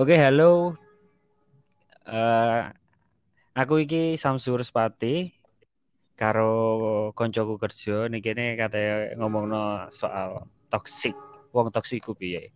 [0.00, 0.72] Oke, halo.
[2.08, 2.60] Eh
[3.52, 5.28] aku iki Samsur Spati
[6.16, 11.12] karo koncoku kerja niki kene katanya ngomongno soal toksik.
[11.52, 12.48] Wong toksik ku piye?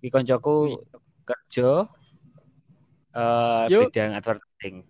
[0.00, 0.88] Iki koncoku
[1.28, 1.84] kerja
[3.12, 3.92] eh Yuk.
[3.92, 4.88] bidang advertising.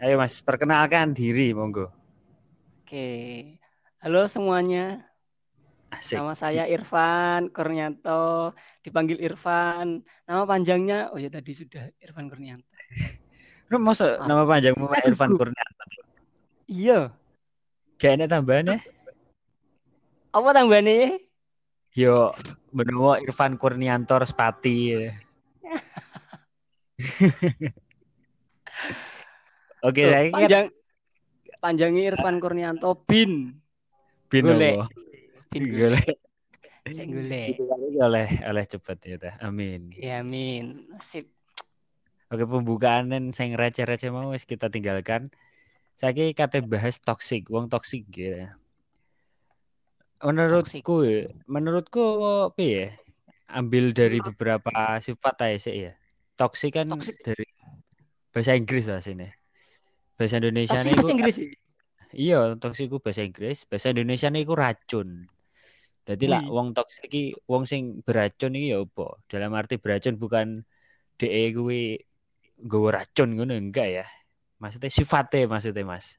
[0.00, 1.92] Ayo Mas, perkenalkan diri monggo.
[2.80, 3.60] Oke,
[4.00, 5.11] halo semuanya.
[5.92, 6.16] Asik.
[6.16, 10.00] Nama saya Irfan Kurnianto, dipanggil Irfan.
[10.24, 12.64] Nama panjangnya, oh ya tadi sudah Irfan Kurnianto.
[13.70, 14.24] Lu masa Ah.
[14.24, 15.12] nama panjangmu Mas Aduh.
[15.12, 15.84] Irfan Kurnianto?
[16.64, 17.12] Iya,
[18.00, 18.80] Gak ada tambahannya?
[20.32, 21.20] apa tambahnya?
[21.92, 22.32] Yo,
[22.72, 24.96] benowo Irfan Kurnianto Spati.
[29.82, 30.66] Oke, saya kan panjang
[31.60, 33.60] panjangnya Irfan Kurnianto bin.
[34.32, 34.80] bin golek.
[34.80, 34.88] apa?
[35.52, 37.60] Saya golek.
[38.00, 39.34] oleh oleh cepet ya teh.
[39.44, 39.92] Amin.
[39.94, 40.88] Ya amin.
[40.98, 41.28] Sip.
[42.32, 45.28] Oke pembukaan dan sing receh-receh mau wis kita tinggalkan.
[46.00, 48.48] Saiki kate bahas toxic, wong toxic gitu.
[50.24, 52.02] Menurutku, ya, menurutku
[52.48, 52.88] apa ya?
[53.52, 55.92] Ambil dari beberapa sifat aja sih ya.
[56.40, 57.20] Toxic kan Toxic.
[57.20, 57.44] dari
[58.32, 59.28] bahasa Inggris lah sini.
[60.16, 61.52] Bahasa Indonesia Toksik bahasa Inggris sih.
[62.12, 65.28] Iya, toksik ku bahasa Inggris, bahasa Indonesia niku racun.
[66.02, 69.22] Jadi lah wong toksik iki wong sing beracun iki ya apa?
[69.30, 70.66] Dalam arti beracun bukan
[71.14, 71.94] DE kuwi
[72.58, 74.06] nggawa racun ngono enggak ya.
[74.58, 76.18] Maksudnya sifatnya maksudnya Mas.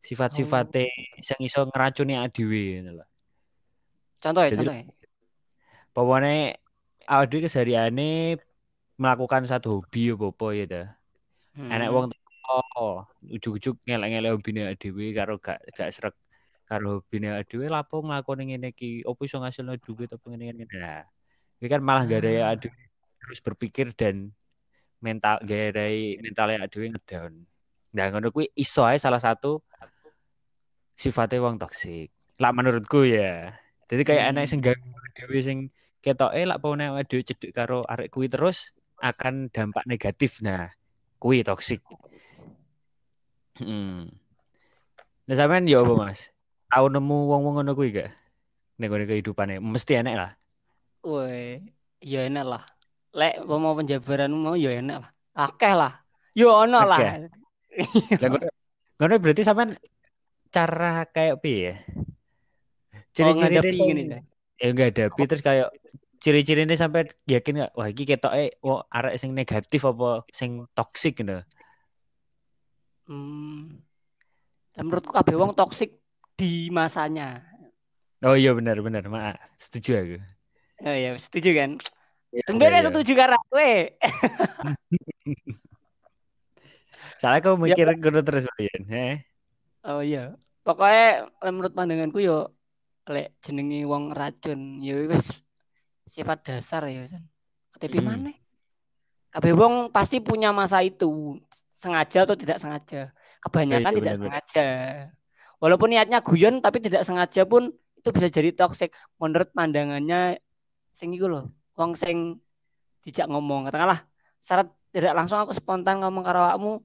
[0.00, 0.86] Sifat-sifatnya
[1.20, 3.06] sing iso ngeracuni adewe ngono lho.
[4.22, 4.84] Contoh ya, contoh ya.
[5.90, 6.54] Pokoknya
[7.10, 8.38] awake dhewe kesehariane
[8.94, 10.82] melakukan satu hobi apa-apa ya ta.
[11.58, 11.66] Hmm.
[11.66, 12.06] Enek wong
[12.78, 16.14] oh, ujug-ujug ngelek-ngelek hobine dhewe karo gak gak srek
[16.70, 21.02] karo hobine dhewe lapo nglakoni ngene iki opo iso ngasilno duit apa ngene ngene nah
[21.58, 22.54] iki kan malah gak ada Ah.
[22.54, 22.78] adewe
[23.18, 24.30] terus berpikir dan
[25.02, 25.90] mental gak ada
[26.22, 27.32] mentalnya adewe ngedown
[27.90, 29.58] nah ngono kuwi iso ae salah satu
[30.94, 33.50] sifatnya wong toksik lah menurutku ya
[33.90, 34.30] jadi kayak Hmm.
[34.38, 35.58] enek sing ganggu dhewe sing
[35.98, 38.70] ketoke lak pone dhewe cedhek karo arek kuwi terus
[39.02, 40.70] akan dampak negatif nah
[41.18, 41.82] kuwi toksik
[43.60, 44.08] Hmm.
[45.28, 46.32] Nah sampean ya apa Mas?
[46.70, 48.10] Tahu nemu wong-wong ngono kuwi gak?
[48.78, 50.30] Ning gone kehidupane mesti enek lah.
[51.02, 51.60] Woi,
[52.00, 52.62] ya enak lah.
[53.10, 55.10] Lek mau penjabaranmu mau ya enak lah.
[55.34, 56.00] Akeh lah.
[56.32, 57.26] Yo ono lah.
[58.96, 59.74] Ngono berarti sampean
[60.54, 61.74] cara kayak piye ya?
[63.10, 64.22] Ciri-ciri Oh, gini deh.
[64.60, 65.68] Ya enggak ada terus kayak
[66.20, 71.40] ciri-cirine sampai yakin gak wah iki ketoke wah arek sing negatif apa sing toksik gitu.
[73.08, 73.80] Hmm.
[74.76, 75.99] Dan menurutku kabeh wong toksik
[76.40, 76.46] di
[76.78, 77.24] masanya.
[78.26, 79.36] Oh iya benar benar, maaf.
[79.62, 80.16] Setuju aku.
[80.86, 81.70] Oh ya, setuju kan?
[82.32, 82.80] Iya, Tumben iya.
[82.88, 83.70] setuju karo kowe.
[87.20, 89.12] Soalnya kau Ya, mikir ngono terus Brian, eh?
[89.88, 90.18] Oh iya.
[90.64, 91.00] Pokoknya
[91.42, 92.32] lek menurut pandanganku yo
[93.12, 95.26] lek jenenge wong racun ya wis
[96.14, 97.24] sifat dasar ya San.
[97.72, 98.06] Ketepi Hmm.
[98.08, 98.36] maneh.
[99.32, 101.06] Kabeh wong pasti punya masa itu,
[101.82, 102.98] sengaja atau tidak sengaja.
[103.44, 104.18] Kebanyakan Oh, iya, tidak benar-benar.
[104.18, 104.66] sengaja.
[105.60, 107.68] Walaupun niatnya guyon tapi tidak sengaja pun
[108.00, 110.40] itu bisa jadi toxic menurut pandangannya
[110.96, 111.52] sing iku lho.
[111.76, 112.40] Wong sing
[113.04, 114.04] dijak ngomong katakanlah
[114.40, 116.80] syarat tidak langsung aku spontan ngomong karo awakmu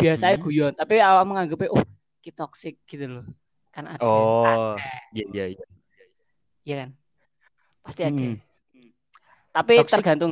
[0.00, 0.44] biasanya Hmm.
[0.44, 1.84] guyon tapi awakmu nganggepnya oh
[2.24, 3.24] ki toxic gitu loh.
[3.72, 4.00] Kan ada.
[4.00, 4.74] Oh,
[5.12, 5.66] iya iya iya.
[6.64, 6.90] iya kan?
[7.84, 8.24] Pasti ada.
[8.24, 8.36] Hmm.
[9.52, 9.94] Tapi Toxic.
[10.00, 10.30] tergantung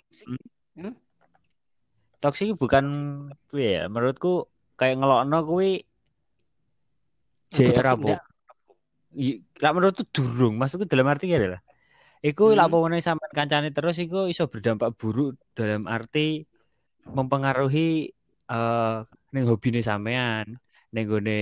[2.20, 2.84] Toksik bukan
[3.52, 4.48] ya, menurutku
[4.80, 5.84] kayak ngelokno kuwi
[7.54, 8.22] Enggak.
[9.16, 11.62] I- Lah menurutku durung, maksudku dalam arti adalah
[12.24, 12.58] Iku Hmm.
[12.58, 16.42] lak pomone sampean kancane terus iku iso berdampak buruk dalam arti
[17.06, 18.10] mempengaruhi
[18.50, 18.98] eh
[19.30, 20.58] ning hobine sampean,
[20.90, 21.38] ning gone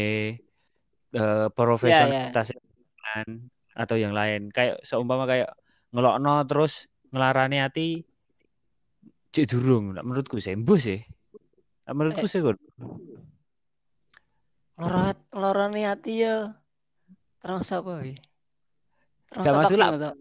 [1.14, 4.50] eh profesionalitas sampean atau yang lain.
[4.50, 5.56] Kayak seumpama kayak
[5.94, 8.02] ngelokno terus ngelarani hati
[9.30, 9.94] cek durung.
[9.94, 11.00] Menurutku sih mbus sih.
[11.88, 12.30] Menurutku Eh.
[12.30, 12.42] sih.
[14.74, 16.50] Lorot lorone hati ya.
[17.38, 18.16] Termasuk apa ya?
[19.30, 20.14] Termasuk Gak masuk lah.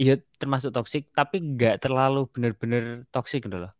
[0.00, 3.72] Iya termasuk toksik tapi nggak terlalu bener-bener toksik gitu loh.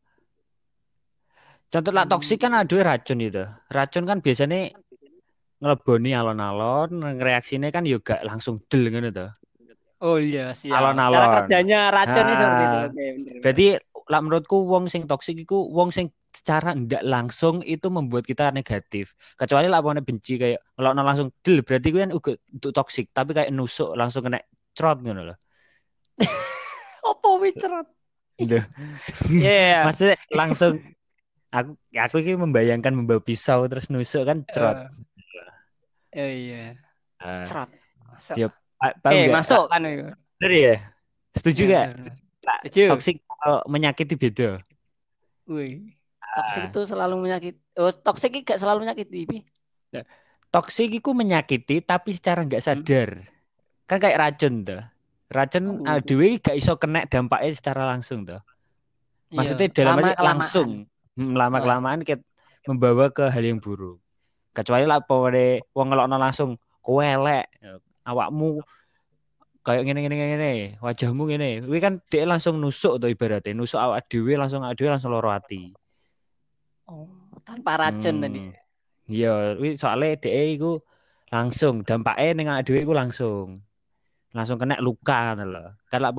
[1.73, 2.12] Contoh lah Hmm.
[2.12, 3.41] toksik kan ada racun itu.
[3.73, 4.75] Racun kan biasanya
[5.61, 6.91] ngeleboni alon-alon,
[7.21, 9.33] reaksinya kan juga langsung del tuh.
[10.00, 10.76] Oh iya siap.
[10.76, 11.15] Alon-alon.
[11.17, 12.41] Cara kerjanya racunnya Ah.
[12.41, 12.79] seperti itu.
[12.81, 13.35] Oke, bener.
[13.41, 13.67] Berarti
[14.11, 19.19] lah menurutku wong sing toksik iku wong sing secara ndak langsung itu membuat kita negatif.
[19.35, 23.50] Kecuali lah pokoknya benci kayak ngelokno langsung del berarti kuwi kan untuk toksik tapi kayak
[23.50, 24.38] nusuk langsung kena
[24.73, 25.37] crot ngono loh.
[27.11, 27.87] Apa wicerot?
[28.41, 28.62] Iya.
[29.87, 30.81] Maksudnya langsung
[31.50, 34.79] aku aku ini membayangkan membawa pisau terus nusuk kan cerot.
[36.15, 36.79] Oh iya.
[37.21, 37.71] Ah, Cerot.
[38.11, 38.37] Masuk.
[38.37, 38.47] ya,
[39.12, 40.09] eh, masuk kan itu.
[40.41, 40.76] Bener ya?
[41.37, 41.87] Setuju Iya, gak?
[42.41, 42.83] Nah, Setuju.
[42.91, 44.65] Toksik kalau menyakiti beda.
[45.47, 46.00] Wih.
[46.31, 46.69] Toksik Ah.
[46.69, 47.59] itu selalu menyakiti.
[47.75, 49.38] Oh, toksik gak selalu menyakiti, Pi.
[50.49, 53.23] Toksik itu menyakiti tapi secara nggak sadar.
[53.87, 54.82] Kan kayak racun tuh.
[55.27, 55.87] Racun Oh.
[55.87, 58.38] uh, dewe gak iso kena dampaknya secara langsung tuh.
[59.31, 60.27] Maksudnya Iya, dalam arti lama-kelamaan.
[60.27, 60.71] langsung
[61.11, 61.62] Hmm, lama Oh.
[61.62, 62.23] kelamaan kayak
[62.65, 63.99] membawa ke hal yang buruk.
[64.50, 66.50] Kecuali lah pokoknya wong ngelokno langsung
[66.81, 67.47] kowe elek,
[68.03, 68.62] awakmu
[69.61, 71.50] kayak gini gini gini, wajahmu gini.
[71.61, 75.29] Kuwi kan dia langsung nusuk tuh ibaratnya, nusuk awak dhewe langsung awak dhewe langsung loro
[75.29, 75.71] ati.
[76.90, 77.06] Oh,
[77.46, 78.25] tanpa racun Hmm.
[78.26, 78.40] tadi.
[79.06, 80.82] Iya, soalnya dia iku
[81.31, 83.62] langsung dampaknya ning awak dhewe iku langsung.
[84.34, 85.64] Langsung kena luka ngono lho.
[85.87, 86.14] Kan lak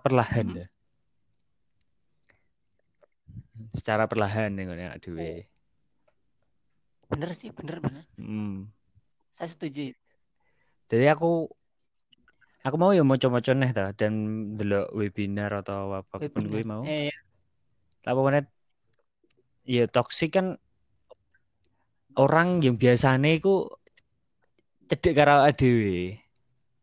[0.00, 0.60] perlahan Hmm.
[0.64, 0.66] ya.
[3.76, 5.44] Secara perlahan ning ngene awak dhewe.
[7.12, 8.04] Bener sih, bener bener.
[8.16, 8.72] Hmm.
[9.36, 9.92] Saya setuju.
[10.88, 11.52] Jadi aku
[12.60, 14.12] aku mau ya maca-maca neh ta dan
[14.56, 16.84] delok webinar atau apa pun gue mau.
[16.84, 17.12] Eh,
[18.04, 18.40] Apa mana
[19.64, 20.56] ya toksik kan
[22.16, 23.68] orang yang biasanya iku
[24.88, 26.18] cedek karo dhewe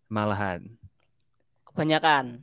[0.08, 0.78] malahan.
[1.68, 2.42] kebanyakan.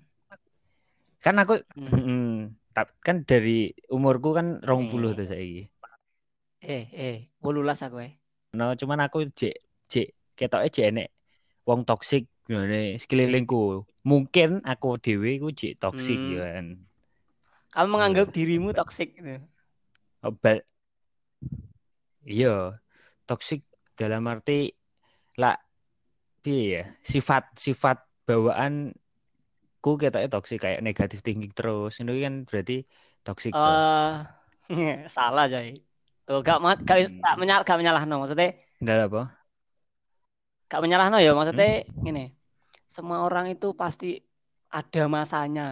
[1.18, 1.90] Kan aku Hmm.
[1.90, 2.36] mm,
[2.70, 5.16] tap- kan dari umurku kan 20 Eh.
[5.16, 5.62] tuh saiki.
[6.62, 8.12] Eh, eh, wolulas aku eh.
[8.54, 9.58] No, cuman aku jek
[9.90, 11.08] jek ketoke jek enek
[11.66, 13.88] wong toksik ngene sekelilingku.
[14.04, 16.36] Mungkin aku dhewe iku jek toksik Hmm.
[16.36, 16.66] ya kan.
[17.74, 19.40] Kamu menganggap dirimu toksik gitu.
[20.22, 20.62] Obat.
[22.24, 22.80] Iya,
[23.28, 23.60] toksik
[24.00, 24.72] dalam arti
[25.40, 25.56] lah
[26.40, 26.82] piye ya?
[27.04, 28.94] Sifat sifat bawaanku
[30.00, 32.00] ketoknya toksik kayak negatif thinking terus.
[32.00, 32.84] Itu kan berarti
[33.26, 33.76] toksik tuh.
[33.76, 34.12] Eh,
[35.16, 35.76] salah coy.
[36.24, 36.56] Tuh, gak
[36.88, 37.20] gak, Hmm.
[37.20, 39.22] gak menyal gak menyalahno maksudnya Nggak apa?
[40.74, 42.02] Gak menyalahno ya maksudnya Hmm.
[42.06, 42.24] gini.
[42.90, 44.06] Semua orang itu pasti
[44.78, 45.62] ada masanya.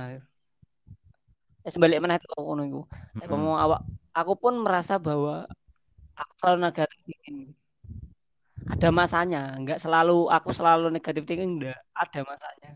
[1.63, 2.81] Ya sebalik mana itu ngono iku.
[3.19, 3.43] Nek Mm-mm.
[3.43, 3.81] mau awak
[4.19, 5.47] aku pun merasa bahwa
[6.21, 7.39] aku selalu negatif thinking.
[8.73, 12.71] Ada masanya, nggak selalu aku selalu negatif thinking, enggak, ada masanya.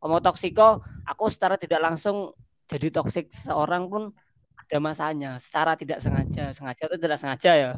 [0.00, 0.68] Kalau toksiko,
[1.08, 2.32] aku secara tidak langsung
[2.68, 4.12] jadi toksik seorang pun
[4.60, 7.70] ada masanya, secara tidak sengaja, sengaja itu tidak sengaja ya.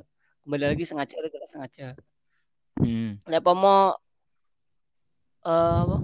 [0.42, 1.86] Kembali lagi sengaja itu tidak sengaja.
[2.80, 3.20] Hmm.
[3.28, 3.96] Lek mau
[5.42, 5.96] eh apa,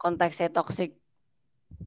[0.00, 0.96] konteksnya toksik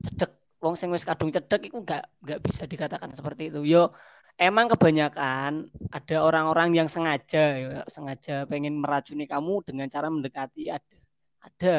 [0.06, 0.32] cedek
[0.62, 3.66] wong sing wis kadung cedek itu nggak nggak bisa dikatakan seperti itu.
[3.66, 3.92] Yo
[4.40, 10.98] emang kebanyakan ada orang-orang yang sengaja ya, sengaja pengen meracuni kamu dengan cara mendekati ada.
[11.44, 11.78] Ada.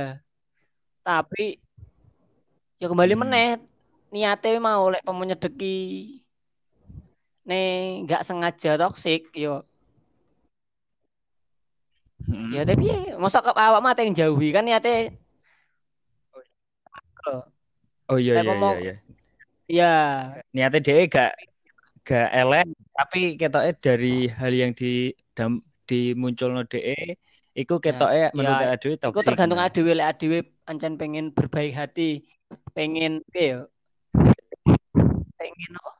[1.01, 1.57] Tapi
[2.81, 3.23] ya kembali Hmm.
[3.25, 3.49] meneh
[4.11, 5.79] niate mau lek mau nyedeki
[7.47, 9.65] nih nggak sengaja toksik yo
[12.31, 12.55] Mm-mm.
[12.55, 12.87] ya tapi
[13.19, 15.19] masa ke awak mate yang jauhi kan niate
[18.11, 18.95] Oh iya Lek iya mau- iya iya.
[19.71, 19.95] ya
[20.51, 21.31] Niatnya dia gak
[22.03, 22.67] gak elek
[22.97, 27.15] tapi ketoknya dari hal yang di dam, dimunculno DE
[27.55, 29.27] iku ketoknya Ya, menurut ya, adewe Iku toksik.
[29.31, 29.67] tergantung nah.
[29.71, 32.27] adewe lek adewe ancen pengen berbaik hati,
[32.75, 33.61] pengen piye yo?
[35.39, 35.91] Pengen apa?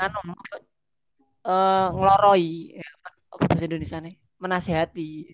[0.00, 0.20] Anu?
[1.42, 4.14] Eh ngloroi Ya, apa apa bahasa Indonesia nih?
[4.42, 5.30] Menasehati.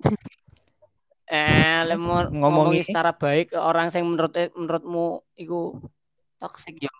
[1.28, 5.06] eh, lek mau Ngomongi- secara baik orang yang menurut menurutmu
[5.36, 5.76] iku
[6.40, 6.92] toksik ya.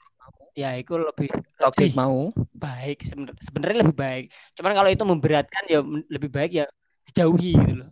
[0.52, 2.28] Ya, iku lebih toksik mau.
[2.52, 4.24] baik sebenar- sebenarnya lebih baik.
[4.52, 5.80] Cuman kalau itu memberatkan ya
[6.12, 6.66] lebih baik ya
[7.08, 7.90] dijauhi gitu loh.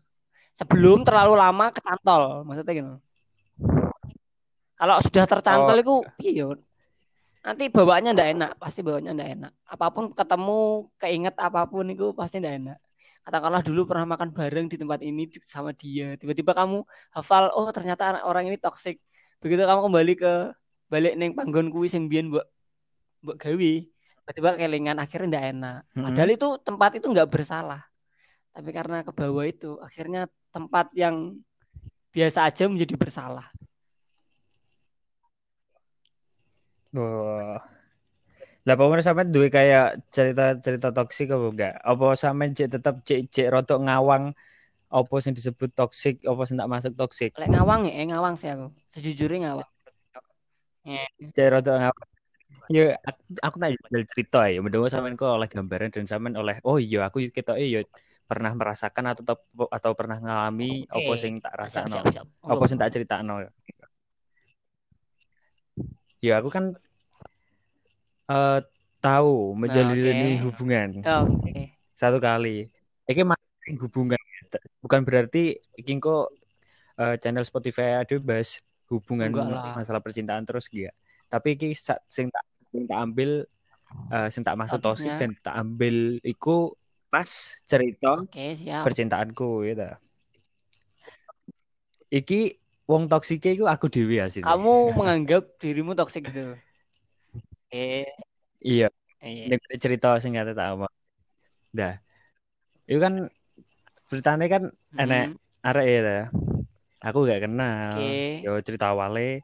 [0.52, 2.92] Sebelum terlalu lama kecantol, maksudnya gitu.
[4.76, 5.80] Kalau sudah tercantol Oh.
[5.80, 6.49] itu iya.
[7.40, 9.52] Nanti bawaannya ndak enak, pasti bawaannya ndak enak.
[9.64, 10.61] Apa pun ketemu,
[11.00, 12.78] keinget apa pun itu pasti ndak enak.
[13.21, 18.25] Katakanlah dulu pernah makan bareng di tempat ini sama dia, tiba-tiba kamu hafal, oh ternyata
[18.25, 18.97] orang ini toksik.
[19.45, 20.33] Begitu kamu kembali ke
[20.89, 22.49] balik neng panggon kuwi sing biyen mbok
[23.23, 23.73] mbok gawe,
[24.25, 25.79] tiba-tiba kelingan akhirnya ndak enak.
[25.93, 26.05] Mm-mm.
[26.09, 27.83] Padahal itu tempat itu nggak bersalah.
[28.50, 31.39] Tapi karena ke bawah itu akhirnya tempat yang
[32.11, 33.47] biasa aja menjadi bersalah.
[36.91, 37.80] Wah.
[38.69, 41.75] Lah apa menurut sampean duwe kayak cerita-cerita toksik apa enggak?
[41.81, 44.37] Apa sampean cek tetep cek cek rotok ngawang
[44.90, 47.33] apa sing disebut toksik, apa sing tak masuk toksik?
[47.40, 48.69] Lek ngawang ya, eh, ngawang sih aku.
[48.93, 49.71] Sejujurnya ngawang.
[51.33, 52.09] Cek rotok ngawang.
[52.71, 56.61] Ya aku, aku tak jual cerita ya, mendengar sampean kok oleh gambaran dan sampean oleh
[56.62, 57.83] oh iya aku ketoke ya
[58.31, 59.35] pernah merasakan atau
[59.75, 61.02] atau pernah ngalami Oke.
[61.02, 61.99] apa sing tak rasakno.
[62.47, 63.43] Apa sing tak critakno.
[66.23, 66.79] Ya aku kan
[68.31, 68.61] eh
[69.01, 70.45] tahu menjalani Oke.
[70.47, 71.75] hubungan Oke.
[71.97, 72.71] satu kali.
[73.11, 74.21] Iki masih hubungan
[74.79, 76.31] bukan berarti iki kok
[77.01, 79.35] eh, channel Spotify ada bahas hubungan
[79.75, 80.87] masalah percintaan terus gitu.
[81.27, 81.75] Tapi iki
[82.07, 83.43] sing tak sing tak ambil
[84.15, 85.19] eh, sing tak maksud toxic Topiknya.
[85.19, 86.71] dan tak ambil iku
[87.11, 87.27] pas
[87.67, 88.87] cerita siap.
[88.87, 89.91] percintaanku gitu.
[92.11, 94.47] Iki wong toksik iku aku dhewe asine.
[94.47, 96.55] Kamu menganggap dirimu toksik gitu.
[97.71, 98.89] Iya,
[99.23, 99.47] Iya.
[99.47, 100.91] nek cerita sing kate tak omong.
[101.71, 101.95] Dah.
[102.85, 103.31] Itu kan
[104.11, 104.62] ceritanya kan
[104.99, 105.39] enek Hmm.
[105.62, 106.00] arek ya.
[106.03, 106.19] ta.
[107.00, 107.97] Aku gak kenal.
[107.97, 108.43] Oke.
[108.45, 109.41] Yo cerita awale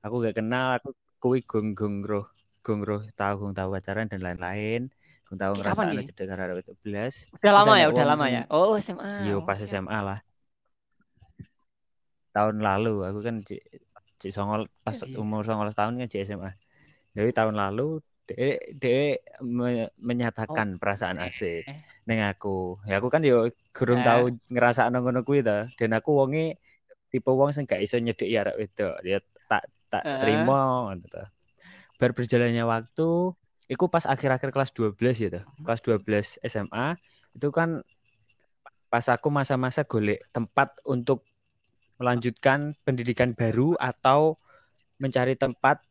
[0.00, 2.30] aku gak kenal, aku kuwi gong-gong roh,
[2.62, 4.86] gong roh tahu gong tahu pacaran dan lain-lain.
[5.26, 7.26] Gong tahu ngerasa cedek karo arek itu belas.
[7.34, 8.42] Udah lama ya, enek udah lama ya.
[8.48, 9.26] Oh, SMA.
[9.26, 9.58] Yo Oh, pas.
[9.58, 10.20] SMA lah.
[12.30, 13.58] Tahun lalu aku kan cik,
[14.22, 15.18] cik songol pas Iya.
[15.18, 16.52] umur 19 tahun kan cik SMA.
[17.16, 21.80] Jadi tahun lalu dia, dia me- menyatakan perasaan asik Eh.
[22.04, 22.76] neng aku.
[22.84, 24.06] Ya aku kan yo gurung Eh.
[24.06, 25.72] tahu ngerasa ngono kuwi ta.
[25.80, 26.60] Dan aku wonge
[27.08, 28.94] tipe wong sing gak iso nyedeki arek wedok.
[29.00, 29.18] Ya
[29.48, 30.20] tak tak Eh.
[30.20, 31.32] terima ngono ta.
[31.96, 33.32] Bar berjalannya waktu
[33.66, 35.44] Iku pas akhir-akhir kelas 12 ya tuh.
[35.58, 36.94] Kelas 12 SMA
[37.34, 37.82] itu kan
[38.86, 41.26] pas aku masa-masa golek tempat untuk
[41.98, 44.38] melanjutkan pendidikan baru atau
[45.02, 45.82] mencari tempat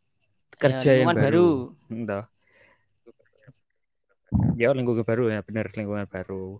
[0.55, 1.47] kerja Ya, yang lingkungan baru.
[1.91, 2.23] Entah.
[4.55, 6.59] Ya lingkungan baru ya bener lingkungan baru.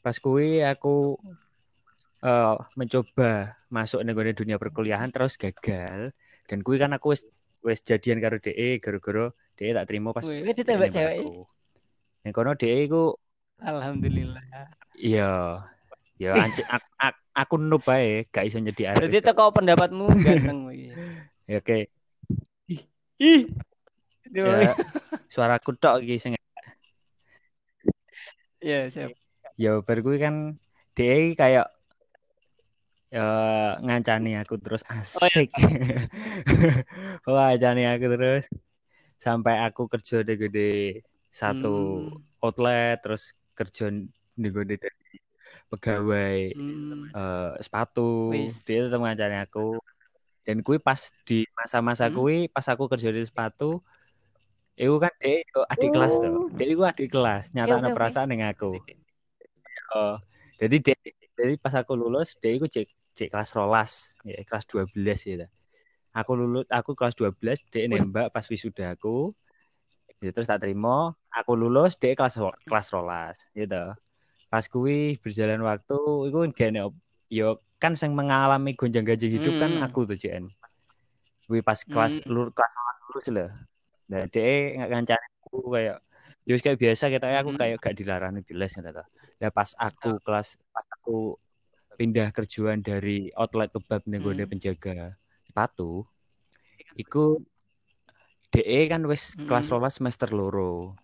[0.00, 1.20] Pas kuwi aku
[2.24, 6.12] eh, mencoba masuk ning gone dunia perkuliahan terus gagal
[6.48, 7.22] dan kuwi kan aku wis
[7.60, 11.18] wis jadian karo DE gara-gara DE tak terima pas Wih, DE itu tembak nembak cewek.
[12.24, 13.14] Ning kono DE iku
[13.60, 14.40] Alhamdulillah.
[14.96, 15.60] iya
[16.16, 19.08] ya anci- ak- ak- aku noob bae gak iso nyedi arek.
[19.12, 20.58] Berarti teko pendapatmu ganteng.
[21.50, 21.90] Ya oke.
[23.20, 23.44] Ih.
[24.32, 24.72] Ya
[25.32, 26.32] suaraku tok iki sing
[28.60, 29.12] Ya, siap.
[29.56, 30.56] ya bar kuwi kan
[30.96, 31.66] DE kayak
[33.10, 33.26] ya
[33.84, 35.50] ngancani aku terus asik.
[37.28, 38.44] Wah, ngancani aku terus
[39.20, 40.70] sampai aku kerja di gede
[41.40, 43.22] satu Hmm, outlet terus
[43.58, 43.84] kerja
[44.42, 44.76] di gede
[45.70, 47.12] pegawai hmm.
[47.16, 48.54] eh, sepatu Wis.
[48.66, 49.76] dia tetap ngancani aku
[50.46, 52.16] dan kui pas di masa-masa Hmm.
[52.16, 53.80] kui pas aku kerja di sepatu
[54.80, 57.92] itu kan dia adik kelas tuh dia itu adik kelas nyata oke.
[57.92, 58.72] perasaan dengan aku
[59.92, 60.16] oh
[60.56, 60.96] jadi dia
[61.36, 65.48] jadi pas aku lulus dia itu cek cek kelas rolas ya kelas 12 ya
[66.16, 68.00] aku lulus aku kelas 12 dia Wih.
[68.00, 69.36] nembak pas wisuda aku
[70.24, 73.94] ya, terus tak terima aku lulus dia kelas kelas rolas gitu
[74.50, 76.80] pas kui berjalan waktu itu gini
[77.30, 79.86] yo kan yang mengalami gonjang-ganjing hidup kan Hmm.
[79.88, 80.52] aku tuh JN
[81.48, 82.30] Kui pas kelas Hmm.
[82.30, 82.72] lur kelas
[83.08, 83.50] lulus lah
[84.10, 85.96] nah dia nggak ngancani aku kayak
[86.46, 87.60] ya kayak biasa kita aku Hmm.
[87.62, 89.02] kayak gak dilarang di les gitu
[89.40, 91.40] ya pas aku kelas pas aku
[91.96, 94.46] pindah kerjaan dari outlet kebab nih Hmm.
[94.46, 95.14] penjaga
[95.46, 96.04] sepatu
[96.98, 97.38] iku
[98.50, 99.46] DE kan wis Hmm.
[99.46, 100.98] kelas rolas semester loro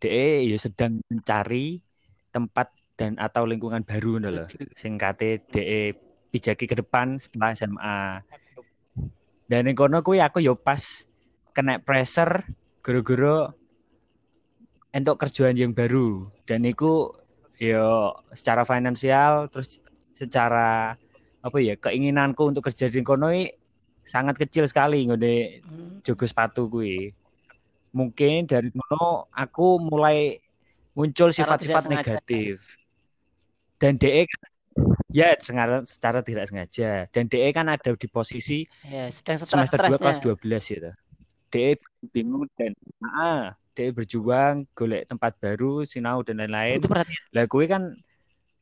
[0.00, 1.84] DE ya sedang mencari
[2.32, 4.44] tempat dan atau lingkungan baru ngono lho
[4.74, 8.00] sing kate DE pijaki ke depan setelah SMA
[9.48, 11.08] dan ning kono kuwi aku yo pas
[11.56, 12.44] kena pressure
[12.84, 13.52] gara-gara
[14.92, 17.12] untuk kerjaan yang baru dan itu
[17.58, 19.80] yo secara finansial terus
[20.12, 20.98] secara
[21.38, 23.30] apa ya keinginanku untuk kerja di kono
[24.08, 26.00] sangat kecil sekali ngene Hmm.
[26.00, 27.12] jogo sepatu kuwi.
[27.92, 30.40] Mungkin dari kono aku mulai
[30.96, 32.80] muncul sifat-sifat negatif.
[33.76, 34.42] Dan DE kan
[35.08, 37.08] ya secara, secara tidak sengaja.
[37.10, 40.36] Dan DE kan ada di posisi Ya, semester 2 kelas stres-stresnya.
[40.38, 40.90] 12 gitu.
[41.48, 41.70] DE
[42.12, 42.72] bingung dan
[43.16, 46.84] ah, DE berjuang golek tempat baru, sinau dan lain-lain.
[47.32, 47.82] Lah gue kan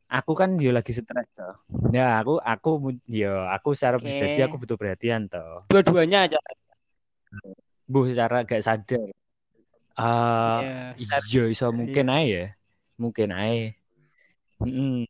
[0.07, 1.55] aku kan yo lagi stres toh.
[1.91, 4.07] Ya aku aku yo aku secara Oke.
[4.07, 5.67] pribadi aku butuh perhatian toh.
[5.67, 6.39] Dua-duanya aja.
[7.87, 9.11] Bu secara gak sadar.
[9.97, 12.47] Ah, Ya, iya iso mungkin aja ya.
[13.01, 13.73] Mungkin aja.
[14.63, 15.05] Mm-mm.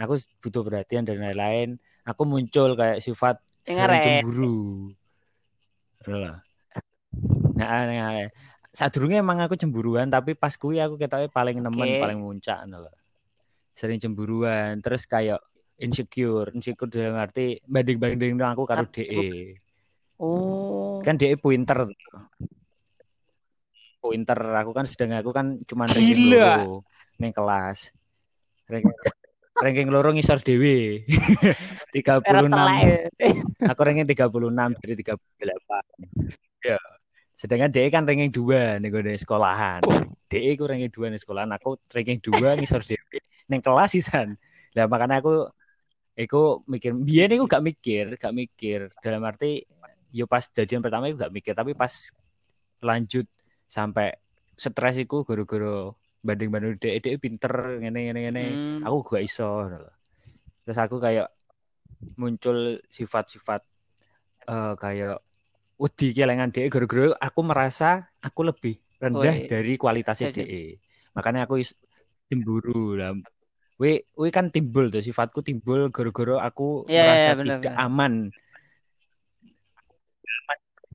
[0.00, 1.76] Aku butuh perhatian dan lain-lain.
[2.08, 4.96] Aku muncul kayak sifat sering cemburu.
[6.08, 6.40] Lah.
[7.60, 8.24] Nah, nah,
[8.72, 12.00] sadurunge emang aku cemburuan tapi pas kuwi aku ketoke paling nemen, Oke.
[12.00, 12.88] paling muncak lho.
[13.76, 15.44] Sering cemburuan, terus kayak
[15.76, 19.60] insecure, insecure dalam arti banding-banding aku karo DE.
[20.16, 21.04] Oh.
[21.04, 21.92] Kan DE pointer.
[24.00, 26.88] Pointer aku kan sedang aku kan cuma ranking loro
[27.20, 27.92] ning kelas.
[28.64, 28.96] ranking
[29.60, 31.04] ranking loro ngisor dewe
[31.92, 32.24] 36
[33.70, 36.78] aku ranking 36 dari 38 ya.
[37.36, 39.80] Sedangkan DE kan ranking 2 nih gue sekolahan.
[40.28, 43.18] DE ku ranking 2 nih sekolahan aku ranking 2 ngisor dewe
[43.50, 44.38] neng kelas san
[44.76, 45.50] lah makanya aku
[46.20, 48.92] Aku mikir, biar aku gak mikir, gak mikir.
[49.00, 49.64] Dalam arti,
[50.12, 52.12] yo pas jadian pertama aku gak mikir, tapi pas
[52.84, 53.24] lanjut
[53.64, 54.12] sampai
[54.52, 58.44] stres iku guru-guru banding-banding dek dek pinter ngene ngene ngene.
[58.44, 58.80] Hmm.
[58.84, 59.68] aku gak iso
[60.64, 61.32] terus aku kayak
[62.20, 63.64] muncul sifat-sifat
[64.48, 65.20] uh, kayak
[65.80, 70.50] wedi kelengan dek guru-guru aku merasa aku lebih rendah oh, dari kualitasnya iya, dek
[71.16, 71.58] makanya aku
[72.30, 73.18] cemburu lah.
[73.80, 77.86] We we kan timbul tuh sifatku timbul goro-goro aku yeah, merasa yeah, bener, tidak bener.
[77.90, 78.14] aman.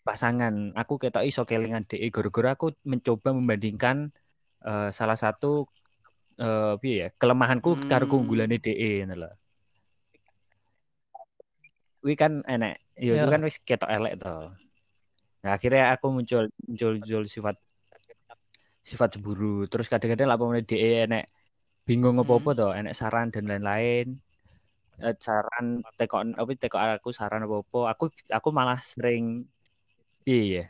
[0.06, 0.54] Pasangan.
[0.78, 4.14] Aku ketok iso kelingan DE goro-goro aku mencoba membandingkan
[4.66, 5.70] uh, salah satu
[6.42, 7.88] uh, ya kelemahanku hmm.
[7.88, 9.30] karo keunggulannya DE ngono
[12.06, 13.26] Wi kan enek, ya yeah.
[13.26, 14.54] kan wis ketok elek to.
[15.42, 17.58] Nah, akhirnya aku muncul muncul muncul sifat
[18.86, 19.66] sifat cemburu.
[19.66, 21.26] Terus kadang-kadang lah pemain DE enek
[21.82, 22.60] bingung apa-apa hmm.
[22.62, 24.22] toh, enek saran dan lain-lain.
[25.02, 27.98] Eh, saran tekon apa tekok aku saran apa-apa.
[27.98, 29.50] Aku aku malah sering
[30.30, 30.70] iya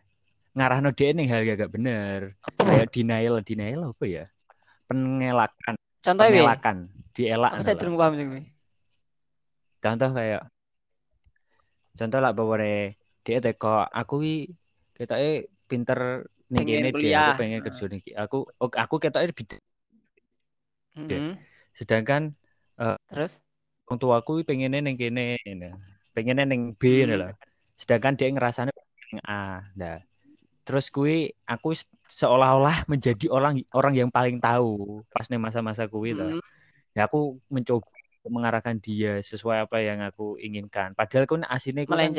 [0.55, 2.39] ngarahno dhek ning hal gak bener.
[2.55, 4.25] Kayak denial, denial apa ya?
[4.87, 5.75] Pengelakan.
[6.01, 6.77] Contoh pengelakan,
[7.11, 7.51] dielak.
[7.59, 8.29] Aku saya durung paham sing
[9.83, 10.43] Contoh kayak
[11.95, 12.59] contoh lah bahwa
[13.25, 14.35] dia teko aku wi
[14.97, 18.95] ketoke pinter ning kene dia aku pengen kerja nih aku aku
[20.95, 21.33] Mm -hmm.
[21.75, 22.31] Sedangkan
[22.79, 23.43] uh, terus
[23.83, 25.35] orang tua aku pengennya neng kene,
[26.15, 27.19] pengennya neng B mm -hmm.
[27.19, 27.31] lah.
[27.75, 29.59] Sedangkan dia ngerasanya neng A.
[29.75, 29.99] Nah,
[30.65, 31.77] terus kui aku
[32.09, 36.11] seolah-olah menjadi orang orang yang paling tahu pas nih masa-masa kui.
[36.11, 36.41] Mm -hmm.
[36.97, 37.85] Ya aku mencoba
[38.25, 40.97] mengarahkan dia sesuai apa yang aku inginkan.
[40.97, 42.09] Padahal kan asine kan,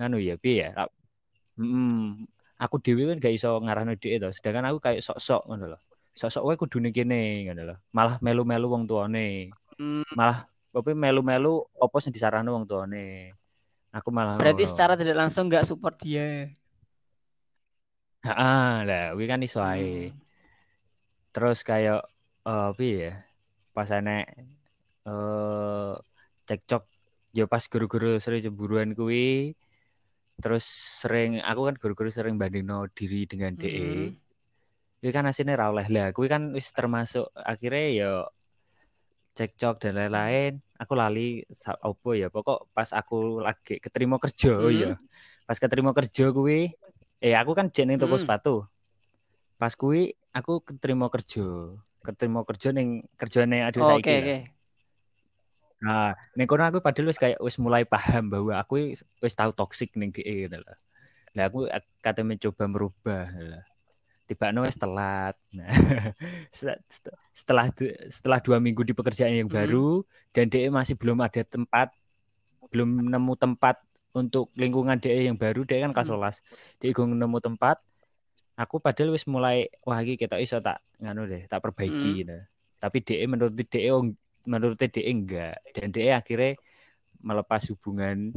[0.00, 0.72] nganu ya, B ya.
[1.60, 2.24] Hmm,
[2.56, 4.28] aku dewi kan gak iso ngarahno dia itu.
[4.32, 5.80] Sedangkan aku kayak sok-sok ngono loh
[6.16, 7.76] sosok wae kudune kene ngono lho.
[7.92, 9.52] Malah melu-melu wong tuane.
[9.76, 10.08] Hmm.
[10.16, 13.36] Malah apa melu-melu opo sing disarano wong tuane.
[13.92, 16.48] Aku malah Berarti secara tidak langsung nggak support dia.
[18.26, 20.10] Heeh, lah kuwi kan iso ae.
[20.10, 20.18] Hmm.
[21.30, 22.02] Terus kayak
[22.42, 23.12] uh, apa ya?
[23.70, 24.26] Pas enek
[25.06, 25.94] uh,
[26.48, 26.82] cekcok
[27.36, 29.52] ya pas guru-guru sering cemburuan kuwi
[30.40, 30.64] terus
[31.04, 34.12] sering aku kan guru-guru sering bandingno diri dengan DE.
[34.12, 34.26] Hmm
[35.06, 36.10] Kuwi kan asine ra oleh lah.
[36.10, 38.10] Kuwi kan wis termasuk akhirnya ya
[39.36, 40.58] cekcok dan lain-lain.
[40.80, 41.44] Aku lali
[41.84, 42.32] opo ya.
[42.32, 44.66] Pokok pas aku lagi keterima kerja iya.
[44.66, 44.82] hmm.
[44.82, 44.92] ya.
[45.46, 46.72] Pas keterima kerja kuwi
[47.20, 48.24] eh aku kan jeneng toko hmm.
[48.24, 48.54] sepatu.
[49.56, 51.74] Pas kuwi aku keterima kerja.
[52.04, 54.04] Keterima kerja ning kerjane aduh oh, saiki.
[54.06, 54.40] Okay, okay.
[55.82, 59.92] Nah, ning kono aku padahal wis kayak wis mulai paham bahwa aku wis tahu toksik
[59.96, 60.78] ning DE gitu lah.
[61.36, 61.68] Lah aku
[62.00, 63.64] kata mencoba merubah lah
[64.26, 65.38] tiba no telat.
[65.54, 65.70] Nah,
[67.38, 67.70] setelah
[68.10, 69.56] setelah dua minggu di pekerjaan yang hmm.
[69.56, 70.02] baru
[70.34, 71.94] dan DE masih belum ada tempat,
[72.74, 73.78] belum nemu tempat
[74.16, 76.00] untuk lingkungan DE yang baru, DE kan hmm.
[76.00, 76.40] kasolas.
[76.80, 77.76] DE gue nemu tempat,
[78.56, 82.26] aku padahal wis mulai wah iki kita iso tak nganu deh, tak perbaiki hmm.
[82.32, 82.42] nah.
[82.80, 83.90] Tapi DE menurut DE
[84.48, 86.56] menurut DE enggak dan DE akhirnya
[87.20, 88.32] melepas hubungan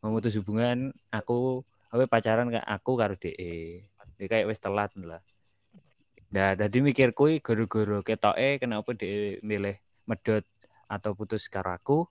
[0.00, 3.84] memutus hubungan aku apa pacaran aku karo DE
[4.16, 5.20] ya kayak wis telat lah
[6.30, 9.74] Nah, tadi mikir kui guru-guru ketoke kenapa dia milih
[10.06, 10.46] medot
[10.86, 12.06] atau putus karaku.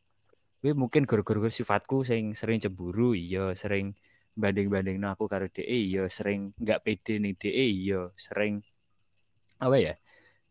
[0.60, 3.96] Wi mungkin guru-guru sifatku sing sering cemburu, iya sering
[4.36, 8.60] banding-banding aku karo DE, iya sering nggak pede nih DE, iya sering
[9.64, 9.94] apa ya?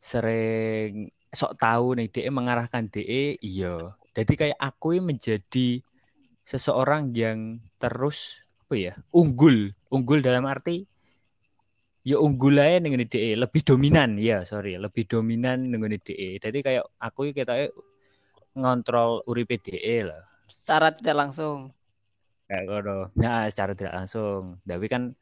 [0.01, 3.93] Sering sok tahu nih DE mengarahkan DE, iya.
[4.17, 5.85] Jadi kayak aku menjadi
[6.41, 8.95] seseorang yang terus apa ya?
[9.13, 10.89] unggul, unggul dalam arti
[12.09, 16.85] ya unggul aja dengan DE lebih dominan ya sorry lebih dominan dengan DE jadi kayak
[16.97, 17.69] aku kita
[18.59, 21.71] ngontrol uripe DE lah secara tidak langsung
[22.51, 25.15] kayak gitu nah secara tidak langsung tapi kan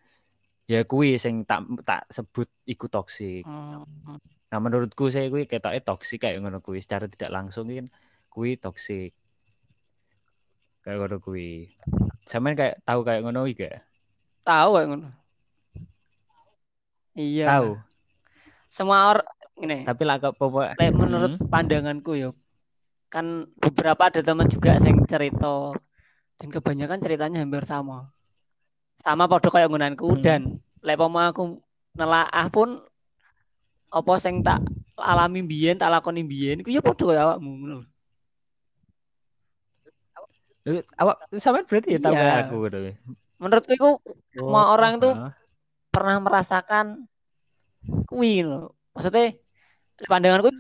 [0.67, 4.19] ya kui sing tak tak sebut ikut toksik hmm.
[4.51, 7.87] nah menurutku saya kui kita toksik kayak ngono kui secara tidak langsung kan
[8.33, 9.13] kui toksik
[10.83, 11.77] kayak ngono kui
[12.27, 13.71] sama kayak tahu kayak ngono iki
[14.43, 15.11] tahu kayak ngono
[17.17, 17.49] Iya.
[17.49, 17.71] Tahu.
[18.69, 19.29] Semua orang
[19.65, 19.89] ini.
[19.89, 20.37] Tapi lah kok
[20.93, 21.49] menurut hmm.
[21.49, 22.37] pandanganku yuk
[23.07, 25.75] kan beberapa ada teman juga yang cerita
[26.37, 28.11] dan kebanyakan ceritanya hampir sama.
[29.01, 30.23] Sama pada kayak nggunanku hmm.
[30.25, 30.41] dan
[30.83, 31.61] lek aku
[31.97, 32.81] nelaah pun
[33.91, 34.61] apa sing tak
[34.99, 37.79] alami biyen tak lakoni biyen iku ya padha kaya awakmu ngono
[40.99, 42.33] awak sama berarti ya tahu Iya.
[42.45, 42.79] aku gitu.
[43.39, 43.91] menurutku itu
[44.35, 45.33] semua orang tuh ah.
[45.95, 47.07] pernah merasakan
[48.11, 49.39] kuwi loh maksudnya
[50.05, 50.53] pandanganku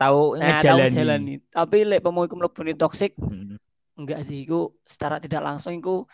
[0.00, 0.94] tahu nah, tahu ngejalani.
[0.96, 3.60] jalani tapi lek pemohon iku mlebu toksik Hmm.
[4.00, 6.08] enggak sih iku secara tidak langsung iku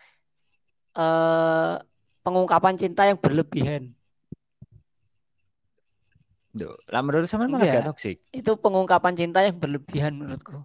[0.93, 1.75] eh
[2.21, 3.95] pengungkapan cinta yang berlebihan
[6.51, 7.75] Duh, lah menurut sama malah Iya.
[7.79, 8.19] gak toksik.
[8.35, 10.59] itu pengungkapan cinta yang berlebihan menurutku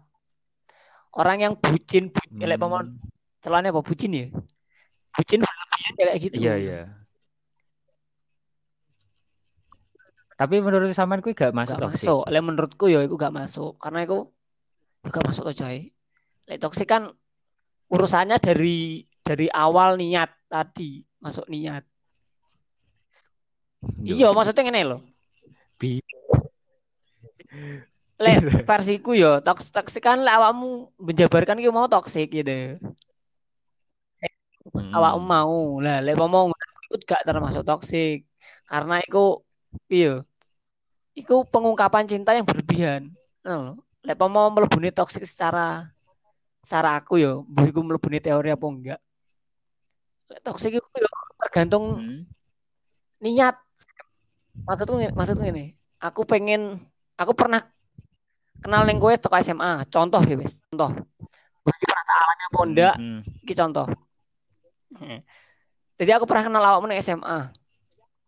[1.13, 3.06] orang yang bucin, bucin lek pemohon Hmm.
[3.39, 4.28] celana apa bucin ya
[5.13, 6.80] bucin berlebihan ya kayak gitu Iya, iya.
[10.36, 12.08] Tapi menurut sampean kuwi gak masuk gak toksik.
[12.12, 12.21] masuk.
[12.28, 13.80] Lek menurutku ya itu gak masuk.
[13.80, 14.28] Karena itu
[15.02, 15.95] ya gak masuk tuh coy
[16.45, 17.10] lek toksik kan
[17.89, 21.02] urusannya dari dari awal niat tadi.
[21.24, 21.82] Masuk niat.
[24.06, 25.02] Iya maksudnya ngene loh
[25.78, 26.02] Bi-
[28.15, 32.82] lek versiku yo toks toksik kan lek awakmu menjabarkan ki mau toksik gitu.
[34.74, 34.91] Hmm.
[34.91, 35.58] awakmu mau.
[35.80, 36.50] Lah lek mau
[36.86, 38.26] ikut gak termasuk toksik
[38.69, 39.41] karena itu
[39.89, 40.23] iya.
[41.15, 43.11] Itu pengungkapan cinta yang berlebihan.
[43.45, 45.89] Nah, lek mau melebuni toksik secara
[46.65, 48.99] secara aku yo mbah iku melebuni teori apa enggak?
[50.29, 51.09] Lek toksik itu yo
[51.39, 52.21] tergantung Hmm.
[53.21, 53.55] niat.
[54.65, 56.79] Maksudku maksudku ini aku pengen
[57.19, 57.63] aku pernah
[58.63, 60.59] kenal neng kowe teko SMA contoh ya wis.
[60.71, 60.91] Contoh.
[61.65, 62.95] Bagi alami apa enggak?
[62.97, 63.19] Hmm.
[63.43, 63.88] iki contoh.
[64.95, 65.19] Hmm.
[65.99, 67.51] jadi aku pernah kenal awakmu neng SMA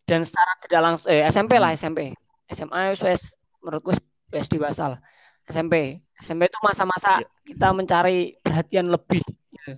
[0.08, 2.16] dan secara tidak langsung eh SMP lah SMP
[2.48, 5.00] SMA wis menurutku wis- wis dewasa lah
[5.46, 9.76] SMP SMP itu masa-masa kita mencari perhatian lebih ya.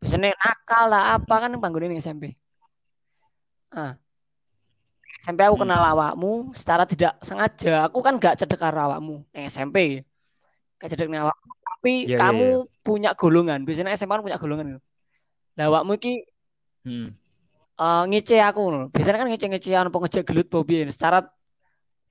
[0.00, 2.36] biasanya nakal lah apa kan panggung ini SMP
[3.72, 3.96] ah.
[5.20, 5.68] SMP aku Hmm.
[5.68, 7.84] kenal awakmu secara tidak sengaja.
[7.92, 10.00] Aku kan gak cedek karo awakmu neng SMP
[10.80, 12.48] gak cedek awakmu tapi Iya, iya, kamu
[12.80, 13.68] punya golongan.
[13.68, 14.80] Biasanya SMA kan punya golongan.
[15.60, 16.24] Lah awakmu iki
[16.88, 17.12] Hmm.
[17.80, 18.60] Eh ngice aku.
[18.94, 21.18] Biasanya kan ngece-ngecean apa ngejek gelut Bobby secara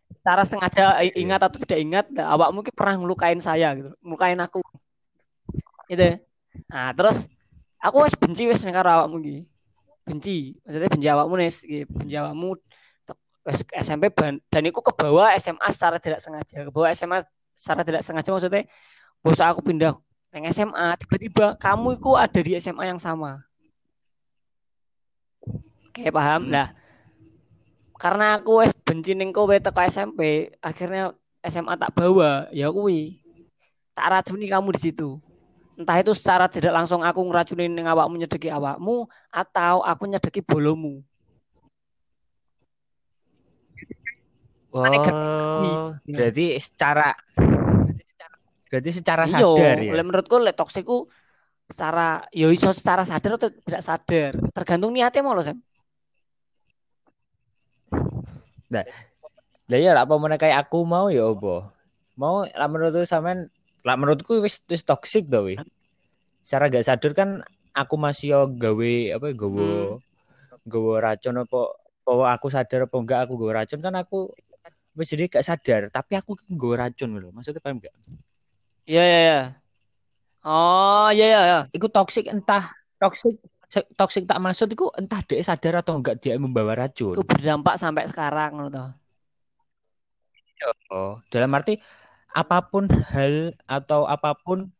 [0.09, 1.13] secara sengaja Iya.
[1.21, 4.59] ingat atau tidak ingat nah, awak mungkin pernah ngelukain saya gitu ngelukain aku.
[5.89, 6.21] Gitu.
[6.69, 7.25] Nah terus
[7.81, 9.37] aku wes benci wes ning karo awakmu iki
[10.07, 10.57] benci.
[10.65, 11.49] Maksudnya benci awakmu nih
[11.89, 12.47] benci awakmu
[13.47, 16.65] wes SMP ban- dan itu ke bawah SMA secara tidak sengaja.
[16.67, 17.21] Ke bawah SMA
[17.59, 18.63] secara tidak sengaja maksudnya
[19.19, 19.93] bos aku pindah
[20.31, 23.43] yang SMA tiba-tiba kamu itu ada di SMA yang sama
[25.99, 26.47] Oke paham.
[26.47, 26.53] Hmm.
[26.55, 26.69] lah
[27.99, 31.11] karena aku wes benci ning kowe teko SMP akhirnya
[31.43, 32.47] SMA tak bawa.
[32.55, 33.19] Ya kuwi
[33.91, 35.19] tak racuni kamu di situ.
[35.75, 41.03] Entah itu secara tidak langsung aku ngeracuni ning awakmu nyedeki awakmu atau aku nyedeki bolomu.
[44.69, 47.17] Oh, jadi secara
[48.69, 50.03] berarti secara Iya, sadar ya.
[50.05, 51.09] menurutku lek toksik ku
[51.65, 54.31] secara yo iso secara sadar atau tidak sadar.
[54.53, 55.57] Tergantung niatnya mau loh Sam
[58.69, 58.85] Lah
[59.69, 61.73] ya apa mana kayak aku mau ya apa?
[62.17, 63.49] Mau lah menurut sampean
[63.85, 65.61] lah menurutku wis wis toksik wis.
[66.45, 67.29] Secara gak sadar kan
[67.73, 69.69] aku masih yo gawe apa gawe
[70.65, 71.59] gawe racun apa
[72.09, 74.33] apa aku sadar apa enggak aku gawe racun kan aku
[74.97, 77.29] wis jadi gak sadar tapi aku gawe racun lho.
[77.33, 77.95] Maksudnya paham enggak?
[78.89, 79.39] iya iya iya
[80.41, 83.37] oh iya iya iya Iku toksik entah toksik
[83.69, 87.13] toksik tak maksud iku entah dia sadar atau enggak dia membawa racun.
[87.13, 88.89] itu berdampak sampai sekarang toh.
[90.91, 91.79] Oh, dalam arti
[92.35, 94.73] apa pun hal atau apa pun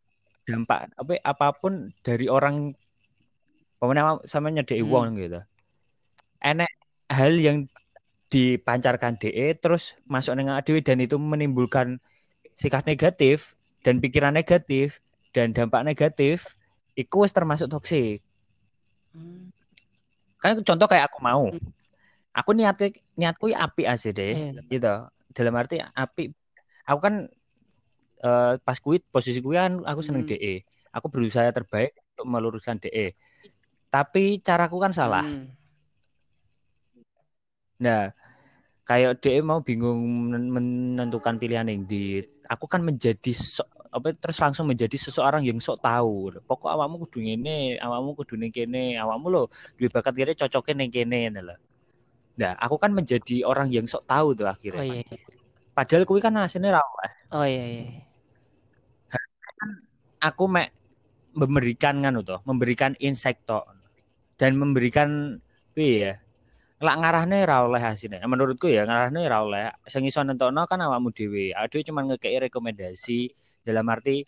[0.43, 2.73] dampak apa apa pun dari orang
[3.79, 4.91] pemene sama nyedeki Hmm.
[4.91, 5.39] wong gitu.
[6.43, 6.71] Enek
[7.07, 7.57] hal yang
[8.29, 11.97] dipancarkan DE terus masuk dengan dewe dan itu menimbulkan
[12.53, 15.01] sikap negatif dan pikiran negatif
[15.33, 16.59] dan dampak negatif
[16.93, 18.21] itu termasuk toksik.
[19.11, 19.49] Hmm.
[20.37, 21.49] Kan contoh kayak aku mau.
[21.51, 21.71] Hmm.
[22.31, 24.33] Aku niatnya niatku ya api aja deh.
[24.53, 24.61] Iya.
[24.69, 24.95] gitu
[25.29, 26.33] dalam arti api
[26.83, 27.15] aku kan
[28.19, 30.31] eh, pas kuit posisi kuit kan aku seneng Hmm.
[30.33, 33.13] DE aku berusaha terbaik untuk meluruskan DE
[33.87, 35.53] tapi caraku kan salah Hmm.
[37.77, 38.09] nah
[38.83, 40.01] kayak DE mau bingung
[40.33, 45.57] men- menentukan pilihan yang di aku kan menjadi so- apa terus langsung menjadi seseorang yang
[45.57, 49.43] sok tahu pokok awakmu kudu ngene awakmu kudu ning kene awakmu lo
[49.81, 51.55] duwe bakat kene cocoknya ning kene lho.
[52.37, 55.17] nah aku kan menjadi orang yang sok tahu tuh oh akhirnya iya iya.
[55.73, 56.81] padahal kuwi kan aslinya ra
[57.33, 58.09] oh iya iya
[60.19, 60.75] aku mek
[61.33, 63.63] memberikan kan toh, memberikan insight toh
[64.35, 65.39] dan memberikan
[65.75, 66.19] ya?
[66.79, 68.23] Lak ngarahne ra oleh hasilnya.
[68.23, 69.67] Menurutku ya ngarahne ra oleh.
[69.87, 71.51] Sing iso nentokno kan awakmu dhewe.
[71.51, 73.35] Aduh cuma ngekei rekomendasi
[73.67, 74.23] dalam arti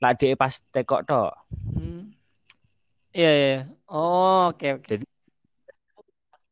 [0.00, 1.32] lak dhek pas tekok tok.
[1.76, 2.12] Hmm.
[3.12, 3.56] Iya iya.
[3.92, 4.84] Oh, oke okay, oke.
[4.84, 4.90] Okay.
[4.96, 5.04] Jadi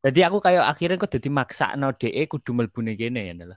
[0.02, 3.56] jadi aku kayak akhirnya kok jadi maksa no DE kudu melbune kene ya lho.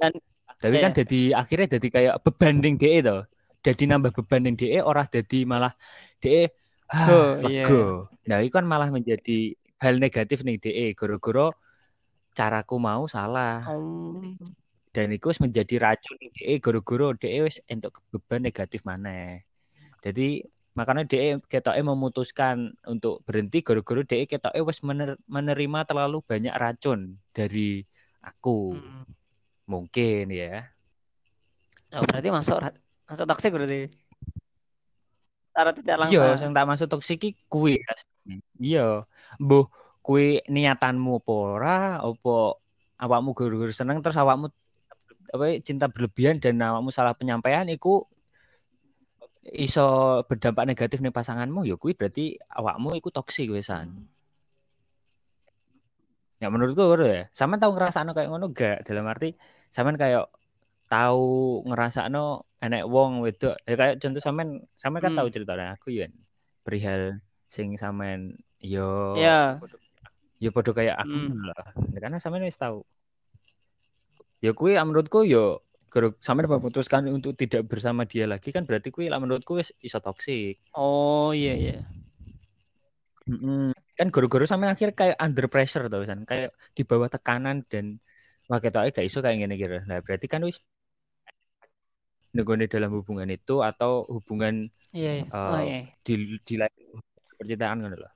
[0.00, 0.12] Dan
[0.60, 3.18] tapi kan jadi akhirnya jadi kayak beban DE to.
[3.60, 5.72] Jadi nambah beban DE ora jadi malah
[6.20, 6.48] DE
[6.88, 8.08] ah, oh, lego.
[8.24, 8.28] Iya.
[8.28, 11.56] Nah, itu kan malah menjadi hal negatif nih DE goro-goro
[12.36, 13.64] caraku mau salah.
[13.66, 14.36] Um.
[14.90, 19.40] Dan itu menjadi racun DE goro-goro DE wis entuk beban negatif mana.
[20.02, 20.42] Jadi
[20.74, 24.82] makanya DE ketoke memutuskan untuk berhenti goro-goro DE ketoke wis
[25.30, 27.86] menerima terlalu banyak racun dari
[28.20, 28.76] aku.
[28.76, 29.06] Hmm.
[29.70, 30.66] Mungkin ya.
[31.94, 32.58] Oh, berarti masuk
[33.06, 34.09] masuk toksik berarti.
[35.60, 36.24] Secara tidak langsung.
[36.24, 37.76] Iya, sing tak masuk toksik iki kuwi.
[38.56, 39.04] Iya.
[39.36, 39.68] Mbuh
[40.00, 42.56] kuwi niatanmu apa ora apa
[42.96, 44.48] awakmu guru-guru seneng terus awakmu
[45.36, 48.08] apa cinta berlebihan dan awakmu salah penyampaian iku
[49.52, 54.08] iso berdampak negatif nih pasanganmu ya kuwi berarti awakmu iku toksik wesan.
[56.40, 57.28] Ya menurutku ya.
[57.36, 59.36] Sama tahu ngerasakno kayak ngono gak dalam arti
[59.68, 60.24] sampean kayak
[60.90, 65.18] tahu ngerasakno enek wong wedok ya kayak contoh sampean sampean kan hmm.
[65.22, 66.10] tahu ceritanya aku ya
[66.66, 69.62] perihal sing sampean yo yeah.
[70.42, 71.46] ya podo kayak aku hmm.
[71.46, 72.82] lah ya, karena sampean wis tahu
[74.42, 79.06] ya kuwi menurutku yo kalau sampean memutuskan untuk tidak bersama dia lagi kan berarti kuwi
[79.06, 81.76] lah menurutku wis iso toksik oh iya iya
[83.30, 83.66] mm -mm.
[83.94, 88.02] kan guru-guru sampean akhir kayak under pressure tau kan kayak di bawah tekanan dan
[88.50, 90.58] wah kita gak iso kayak gini gitu nah berarti kan wis
[92.30, 95.24] negoni dalam hubungan itu atau hubungan iya, iya.
[95.30, 95.80] Uh, oh, iya.
[96.06, 96.54] di di
[97.38, 98.12] percintaan kan loh.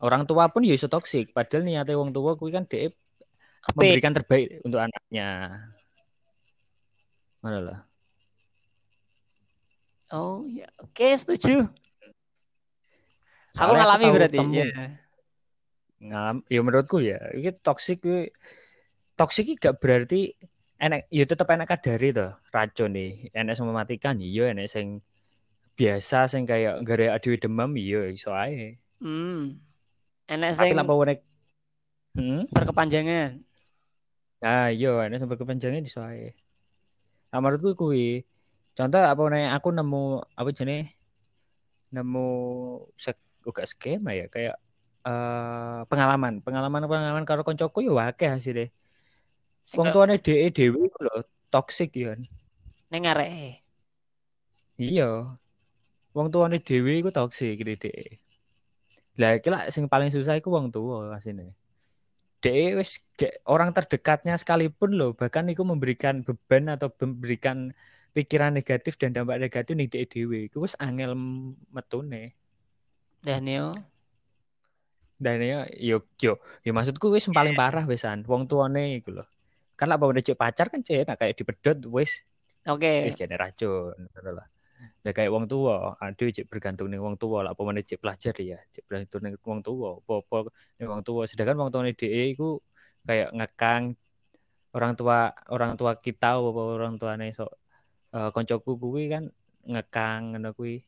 [0.00, 2.96] Orang tua pun ya iso toksik, padahal niatnya wong tua kuwi kan dhek
[3.76, 5.60] memberikan terbaik untuk anaknya.
[7.44, 7.80] Mana lah?
[10.10, 11.68] Oh ya, oke setuju.
[13.52, 14.38] Soalnya aku ngalami aku berarti.
[14.40, 14.66] Temu, ya.
[16.00, 18.00] Ngalam, ya menurutku ya, ini toksik
[19.20, 20.32] toksik gak berarti
[20.80, 23.28] enak ya tetap enak kadari tuh racun nih.
[23.36, 24.50] Enak yang mematikan iya.
[24.50, 25.04] Enak sing
[25.76, 28.80] biasa sing kayak gara adewe demam iya iso ae.
[28.98, 29.60] Hmm.
[30.24, 31.20] Enak sing apa wone
[32.16, 32.48] hmm?
[32.50, 33.44] berkepanjangan.
[34.40, 36.32] Ah iya enak sing berkepanjangan iso ae.
[37.30, 38.24] Nah, menurutku kuwi
[38.74, 40.88] contoh apa nih aku nemu apa jenis
[41.92, 42.28] nemu
[42.96, 44.32] sek uga skema ya?
[44.32, 44.56] Kayak
[45.04, 46.40] uh, pengalaman.
[46.40, 48.72] Pengalaman pengalaman karo koncoku ya wakil hasilnya
[49.78, 52.18] Wong tuane dhewe iku lho toksik ya.
[52.90, 53.62] Ning areke.
[54.80, 55.38] Iya.
[56.16, 58.06] Wong tuane dhewe iku toksik iki DE.
[59.20, 61.54] Lah iki sing paling susah iku wong tua asine.
[62.40, 63.04] DE wis
[63.44, 67.76] orang terdekatnya sekalipun loh bahkan iku memberikan beban atau memberikan
[68.16, 71.14] pikiran negatif dan dampak negatif nih DE dhewe iku wis angel
[71.70, 72.34] metune.
[73.20, 73.76] Dan yo
[75.20, 79.24] dan yo yo yo, yo maksudku wis paling parah wesan wong tuane iku lho
[79.80, 82.20] kan lah udah cek pacar kan cek kayak dipedot wes
[82.68, 82.84] oke.
[82.84, 83.08] Okay.
[83.08, 84.44] wis kene racun lah.
[85.00, 87.56] Ya kayak wong tua aduh cek bergantung nih wong tua lah.
[87.56, 88.60] Apa mana cek pelajar ya?
[88.76, 90.38] Cek bergantung nih wong tua apa apa
[90.76, 92.60] nih wong tua sedangkan wong tua nih DE itu
[93.08, 93.96] kayak ngekang
[94.76, 97.48] orang tua orang tua kita apa orang tua nih so
[98.12, 99.32] uh, koncoku kuwi kan
[99.64, 100.84] ngekang ngono kuwi.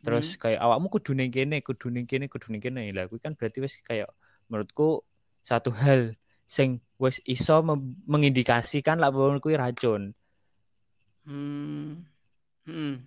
[0.00, 0.40] Terus hmm.
[0.40, 2.88] kayak awakmu kudu ning kene kudu ning kene kudu ning kene.
[2.96, 4.08] Lah kuwi kan berarti wis kayak
[4.48, 5.04] menurutku
[5.44, 6.16] satu hal
[6.48, 7.66] sing wis iso
[8.06, 10.14] mengindikasikan lah bahwa kuwi racun.
[11.26, 12.06] Hmm.
[12.62, 13.02] Hmm.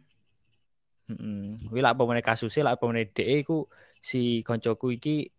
[1.07, 1.55] Hmm.
[1.71, 3.71] Kuwi lah pemene kasusnya lah pemene DE iku
[4.03, 5.31] si koncoku iki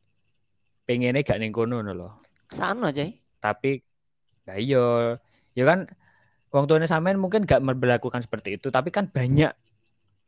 [0.89, 2.09] pengennya gak ning kono lho.
[2.49, 3.05] Sana aja.
[3.45, 3.85] Tapi
[4.49, 4.87] ya iya,
[5.53, 5.85] ya kan
[6.49, 9.53] wong tuane sampean mungkin gak memperlakukan seperti itu, tapi kan banyak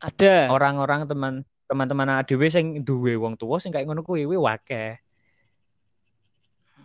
[0.04, 5.00] ada orang-orang teman teman-teman ADW sing duwe wong tua sing kayak ngono kuwi kuwi wakeh.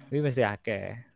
[0.08, 1.13] Kuwi mesti akeh.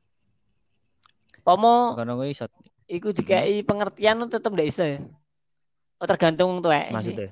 [1.47, 2.51] Pomo kono kuwi iso.
[2.91, 4.99] Iku dikai pengertian tetep ndak iso ya.
[6.03, 7.31] Oh tergantung tuh Maksudnya?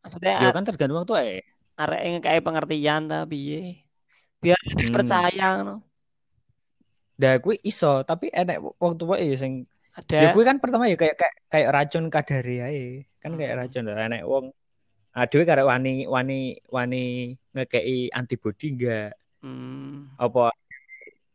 [0.00, 1.44] Maksudnya Ya kan tergantung wong tuwek.
[1.76, 3.84] Arek kayak pengertian ta piye.
[4.40, 4.96] Biar hmm.
[4.96, 5.84] percaya ngono.
[7.20, 10.16] Dah kuwi iso, tapi enek wong tuwek ya sing ada.
[10.24, 12.84] Ya kuwi kan pertama ya kayak kayak, kayak racun kadari ae.
[13.20, 13.60] Kan kayak hmm.
[13.60, 14.56] racun lah enek wong
[15.12, 19.20] adewe karek wani wani wani ngekei antibodi enggak.
[19.44, 20.16] Hmm.
[20.16, 20.48] Apa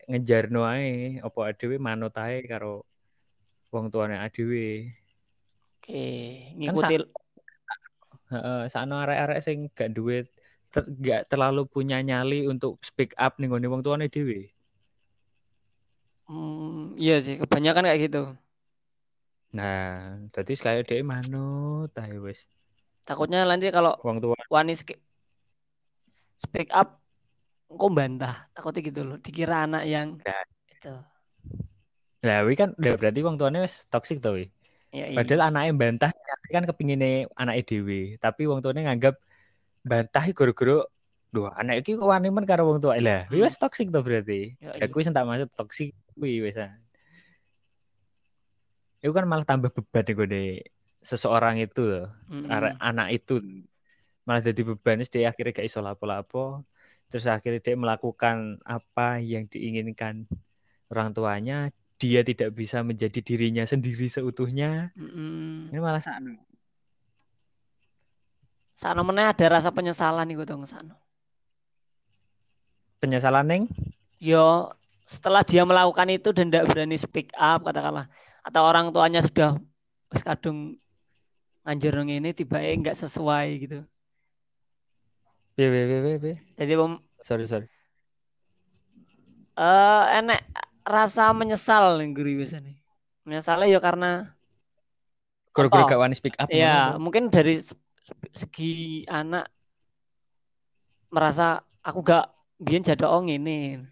[0.09, 2.81] ngejarno ae apa adewe manut ae karo
[3.69, 4.89] wong tuane adewe.
[5.79, 6.05] Oke,
[6.57, 7.05] ngikuti kan
[8.29, 10.25] heeh, sakno arek-arek sing gak duwe
[10.69, 14.49] ter, gak terlalu punya nyali untuk speak up nih wong tuane dewi.
[16.29, 18.21] Hmm, iya sih, kebanyakan kayak gitu.
[19.49, 22.45] Nah, jadi sekali dia manut tahu wes.
[23.01, 26.98] Takutnya nanti kalau wong tua wani speak up
[27.69, 30.43] kok bantah takutnya gitu loh dikira anak yang nah.
[30.73, 30.93] itu
[32.19, 34.51] Nah, wi kan udah berarti wong tuane wis toksik to wi.
[34.91, 35.17] Ya, iya.
[35.21, 36.11] Padahal anaknya bantah
[36.51, 39.15] kan kepingine anak dewi, tapi wong tuane nganggap
[39.85, 40.83] bantah guru-guru
[41.29, 42.99] dua anak iki kok wani men karo wong tua.
[42.99, 43.39] Lah, hmm.
[43.39, 44.59] wis toksik to berarti.
[44.59, 44.91] Ya, iya.
[44.91, 46.59] kuwi tak maksud toksik kuwi wis.
[48.99, 50.27] Itu kan malah tambah beban nih gue
[50.99, 52.75] seseorang itu, mm -hmm.
[52.83, 53.39] anak itu
[54.27, 56.67] malah jadi beban dia akhirnya gak iso lapo-lapo
[57.09, 60.29] terus akhirnya dia melakukan apa yang diinginkan
[60.93, 61.73] orang tuanya.
[61.99, 64.95] Dia tidak bisa menjadi dirinya sendiri seutuhnya.
[64.95, 65.75] Mm.
[65.75, 66.39] ini malah sana
[68.71, 70.95] sana mana ada rasa penyesalan nih gue dong sana
[73.03, 73.63] penyesalan neng
[74.23, 74.71] yo
[75.09, 78.05] setelah dia melakukan itu dan tidak berani speak up katakanlah.
[78.45, 79.57] Atau orang tuanya sudah
[80.21, 80.77] kadung
[81.65, 83.79] anjir ini tiba nggak sesuai gitu
[85.67, 86.73] B B B B jadi
[87.19, 87.67] sorry sorry
[89.59, 90.39] eh uh, enek
[90.89, 92.73] rasa menyesal nih guru biasanya.
[93.27, 94.11] Menyesalnya ya karena
[95.53, 96.49] guru-guru gak wani speak up.
[96.49, 97.61] Ya, mungkin dari
[98.33, 99.51] segi anak
[101.13, 102.25] merasa aku gak
[102.57, 103.83] biar jadwal ini.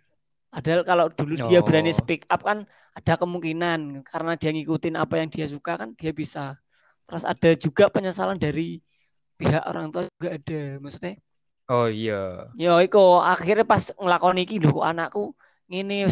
[0.50, 1.48] Padahal kalau dulu oh.
[1.52, 2.66] dia berani speak up kan
[2.98, 6.58] ada kemungkinan karena dia ngikutin apa yang dia suka kan dia bisa.
[7.06, 8.82] Terus ada juga penyesalan dari
[9.38, 10.62] pihak orang tua juga ada.
[10.82, 11.22] Maksudnya
[11.68, 12.48] Oh iya.
[12.56, 15.36] Yo iko akhirnya pas ngelakoni iki lho anakku
[15.68, 16.08] ngene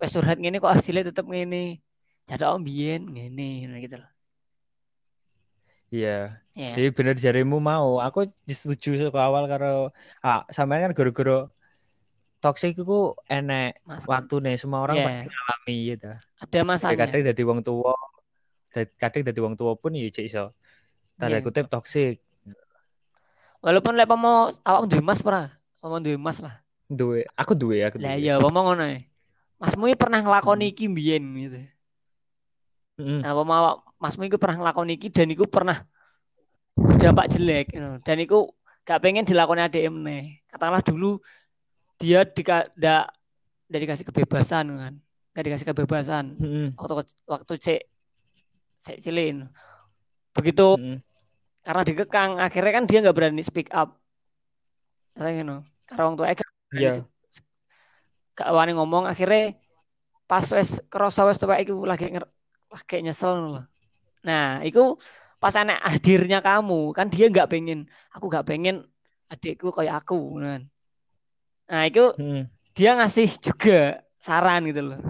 [0.00, 1.80] pas curhat gini kok hasilnya tetap gini
[2.28, 4.10] cara om bien gini gitu loh
[5.88, 6.36] Iya.
[6.52, 6.76] Yeah.
[6.76, 8.00] Jadi bener jarimu mau.
[8.04, 9.88] Aku setuju ke awal karo
[10.20, 11.48] ah sama kan guru-guru
[12.38, 15.06] toksik itu enek waktu nih semua orang yeah.
[15.08, 16.10] pasti ngalami gitu.
[16.44, 16.98] Ada masanya.
[17.00, 17.96] Kadang dari wong tua,
[19.00, 20.52] kadang dari wong tua pun ya cek iso.
[21.16, 21.44] Tanda yeah.
[21.44, 22.20] kutip toksik.
[23.58, 25.50] Walaupun lek mau awak duwe mas pernah,
[25.82, 26.62] mau duwe mas lah.
[26.88, 28.06] Duwe, aku duwe, aku duwe.
[28.08, 28.86] Lah iya, mau ngono
[29.58, 30.72] Mas Mui pernah ngelakoni hmm.
[30.72, 31.60] iki mbiyen gitu.
[33.02, 33.20] Hmm.
[33.26, 35.82] Nah, mau Mas Mui pernah ngelakoni iki dan iku pernah
[36.98, 37.98] dampak jelek you know.
[38.06, 38.54] dan iku
[38.86, 40.24] gak pengen dilakoni ADM nih.
[40.46, 41.18] Katakanlah dulu
[41.98, 43.10] dia dika, da,
[43.66, 44.94] da dikasih kebebasan kan.
[45.34, 46.24] Gak dikasih kebebasan.
[46.38, 46.68] Hmm.
[46.78, 46.94] Waktu
[47.26, 47.80] waktu cek
[48.78, 49.50] cek cilin.
[50.30, 50.98] Begitu hmm.
[51.68, 54.00] Karena dikekang akhirnya kan dia nggak berani speak up.
[55.12, 55.60] Katanya you know.
[55.84, 56.32] Karena orang tua
[56.72, 57.04] yeah
[58.38, 59.58] gak wani ngomong akhirnya
[60.30, 62.14] pas wes kerasa wes tuh iku lagi
[62.70, 63.64] lagi nyesel loh.
[64.22, 64.94] Nah, itu
[65.42, 68.86] pas anak hadirnya kamu kan dia nggak pengen aku nggak pengen
[69.26, 70.70] adikku kayak aku kan.
[71.66, 72.46] Nah, itu hmm.
[72.78, 75.02] dia ngasih juga saran gitu loh.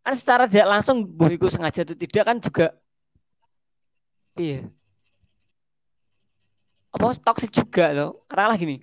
[0.00, 2.66] Kan secara tidak langsung buhiku sengaja itu tidak kan juga
[4.40, 4.64] iya.
[6.96, 8.24] Apa toksik juga loh.
[8.24, 8.80] Karena lah gini.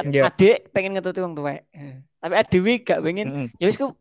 [0.00, 0.30] Yeah.
[0.32, 1.60] Adik pengen ngetuti uang tua
[2.20, 3.46] tapi Dewi gak pengen mm -hmm.
[3.56, 3.96] ya wis ku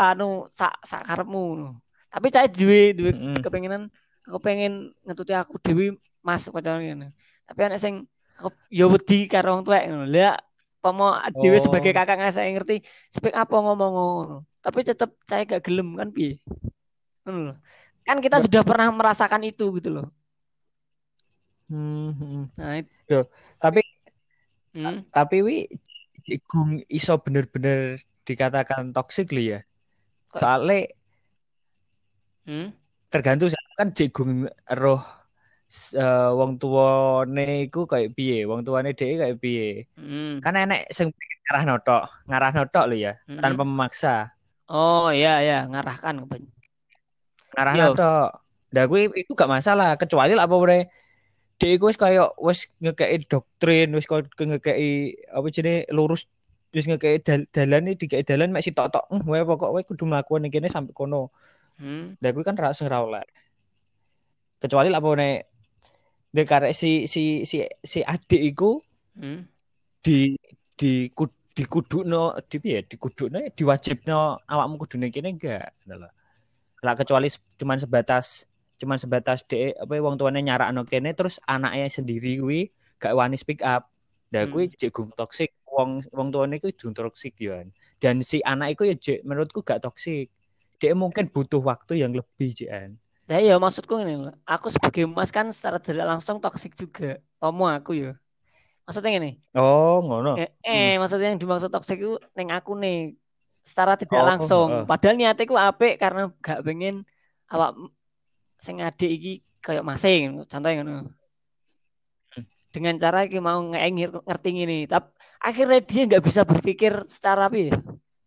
[0.00, 1.76] anu sak sak karepmu
[2.08, 3.42] tapi saya Dewi Dewi mm -hmm.
[3.44, 3.82] kepengenan
[4.24, 5.94] aku pengen ngetuti aku Dewi
[6.24, 7.12] masuk pacaran ngene
[7.44, 8.08] tapi anak sing
[8.40, 10.40] aku ya wedi karo wong tuwek ngono lha
[10.80, 11.12] pomo
[11.44, 11.62] Dewi oh.
[11.62, 12.80] sebagai kakak nggak saya ngerti
[13.12, 16.40] speak apa ngomong ngono tapi tetap saya gak gelem kan piye
[18.08, 20.08] kan kita sudah pernah merasakan itu gitu loh
[21.68, 22.52] hmm.
[22.56, 23.18] nah itu
[23.60, 23.80] tapi
[24.74, 25.08] hmm?
[25.12, 25.58] tapi wi
[26.44, 27.96] Gung iso bener-bener
[28.28, 29.64] dikatakan toksik li ya.
[30.36, 30.92] Soalnya
[32.44, 32.68] hmm?
[33.08, 34.44] tergantung kan Jegung
[34.76, 35.00] roh
[35.96, 39.88] uh, wong tuane iku kayak piye, wong tuane dhek kayak piye.
[39.96, 40.44] Hmm.
[40.44, 41.08] Kan enek sing
[41.48, 43.40] ngarah notok, ngarah notok lho ya, hmm.
[43.40, 44.36] tanpa memaksa.
[44.68, 46.28] Oh iya iya, ngarahkan.
[47.56, 48.28] Ngarah notok.
[48.68, 50.92] Nah gue itu gak masalah, kecuali lah apa boleh
[51.58, 56.30] dia iku wis kaya wis ngekei doktrin wis kaya ngekei apa jenenge lurus
[56.70, 60.46] wis ngekei dal dalan iki dikei dalan mek sitok-tok hm wae pokok wae kudu mlakukan
[60.46, 61.34] ning kene sampai kono.
[61.82, 62.14] Hmm.
[62.22, 63.26] Lah kuwi kan ra sing ra oleh.
[64.62, 65.02] Kecuali lah
[66.34, 68.78] nek karek si si si si adik iku
[69.18, 69.40] hmm.
[70.04, 70.36] di
[70.78, 71.10] di
[71.56, 72.86] di kudukno di piye?
[72.86, 75.74] Di kudukno diwajibno awakmu kudu ning kene enggak?
[76.84, 77.26] Lah kecuali
[77.58, 78.46] cuman sebatas
[78.78, 82.60] cuman sebatas de apa wong tuane nyarakno kene terus anaknya sendiri kuwi
[83.02, 83.90] gak wani speak up.
[84.30, 84.90] Lah kuwi hmm.
[84.94, 85.54] gung toksik.
[85.68, 87.66] Wong wong tuane kuwi dung toksik ya.
[87.98, 90.30] Dan si anak itu ya jek menurutku gak toksik.
[90.78, 92.96] Dia mungkin butuh waktu yang lebih jian.
[93.28, 97.18] Nah ya maksudku ini aku sebagai mas kan secara tidak langsung toksik juga.
[97.42, 98.12] Omo aku ya.
[98.88, 99.36] Maksudnya ini.
[99.52, 100.40] Oh, ngono.
[100.40, 101.04] Eh, eh hmm.
[101.04, 103.12] maksudnya yang dimaksud toxic itu neng aku nih
[103.60, 104.68] secara tidak Oh, langsung.
[104.72, 104.88] heeh.
[104.88, 107.04] Padahal niatnya ku apik karena gak pengen
[107.52, 107.76] awak
[108.58, 109.32] sing adik iki
[109.62, 111.14] kayak masing contohnya ngono.
[112.68, 115.08] Dengan cara iki mau nge- ngerti ini, tapi
[115.40, 117.74] akhirnya dia nggak bisa berpikir secara apa ya?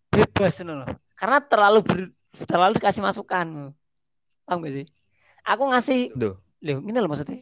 [0.09, 0.89] Bebas ngono loh.
[1.13, 1.99] Karena terlalu ber,
[2.49, 3.69] terlalu dikasih masukan.
[4.41, 4.85] Paham gak sih?
[5.45, 6.35] Aku ngasih Duh.
[6.61, 7.41] Loh, gini loh maksudnya.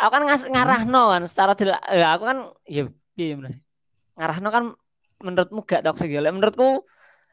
[0.00, 2.88] Aku kan ngas ngarahno kan secara tidak eh, aku kan ya
[3.20, 3.60] iya bener.
[4.16, 4.64] Ngarahno kan
[5.20, 6.24] menurutmu gak toksik ya.
[6.24, 6.84] Menurutku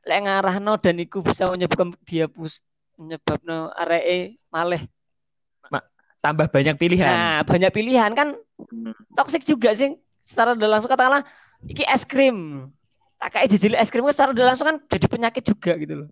[0.07, 2.63] lek ngarahno dan iku bisa menyebabkan dia pus
[2.97, 4.83] menyebabkan aree maleh
[6.17, 7.13] Tambah banyak pilihan.
[7.13, 8.33] Nah, banyak pilihan kan
[9.13, 9.95] toksik juga sih.
[10.25, 11.23] Secara tidak langsung katakanlah
[11.69, 12.67] iki es krim.
[13.21, 16.09] Tak kayak jijil es krim secara tidak langsung kan jadi penyakit juga gitu loh.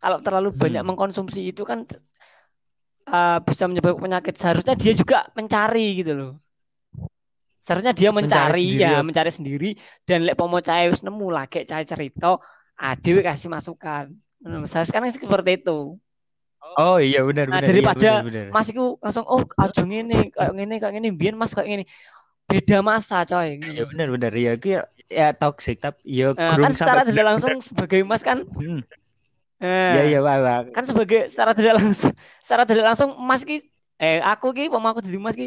[0.00, 0.90] Kalau terlalu banyak Hmm.
[0.90, 1.84] mengkonsumsi itu kan
[3.08, 4.34] uh, bisa menyebabkan penyakit.
[4.36, 6.32] Seharusnya dia juga mencari gitu loh.
[7.62, 9.00] Seharusnya dia mencari, Mencari sendiri ya, ya.
[9.04, 9.70] mencari sendiri
[10.08, 12.36] dan lek pomo cai wis nemu lagi cai cerita,
[12.76, 14.12] adewe kasih masukan.
[14.94, 15.72] Kan seperti itu.
[16.82, 17.70] Oh iya benar Nah, benar.
[17.78, 18.46] iya, daripada benar, benar.
[18.52, 21.84] Mas iku langsung oh aja ngene kayak ngene kayak ngene biyen Mas kayak ngene.
[22.50, 23.50] Beda masa coy.
[23.64, 24.32] Iya benar benar.
[24.44, 24.68] Ya ki
[25.18, 28.80] ya toxic tapi ya Nah, kan secara tidak langsung sebagai Mas kan Hmm.
[29.60, 30.64] eh, Iya iya Pak, Pak.
[30.74, 32.12] kan sebagai secara tidak langsung
[32.44, 33.54] secara tidak langsung Mas ki
[34.02, 35.46] eh aku ki mau aku jadi Mas ki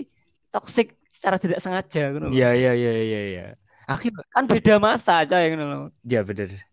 [0.53, 2.31] toksik secara tidak sengaja loh.
[2.31, 3.43] Iya iya iya iya iya.
[3.91, 5.81] Aku Kan beda masa coy gitu loh.
[6.03, 6.67] ya benar.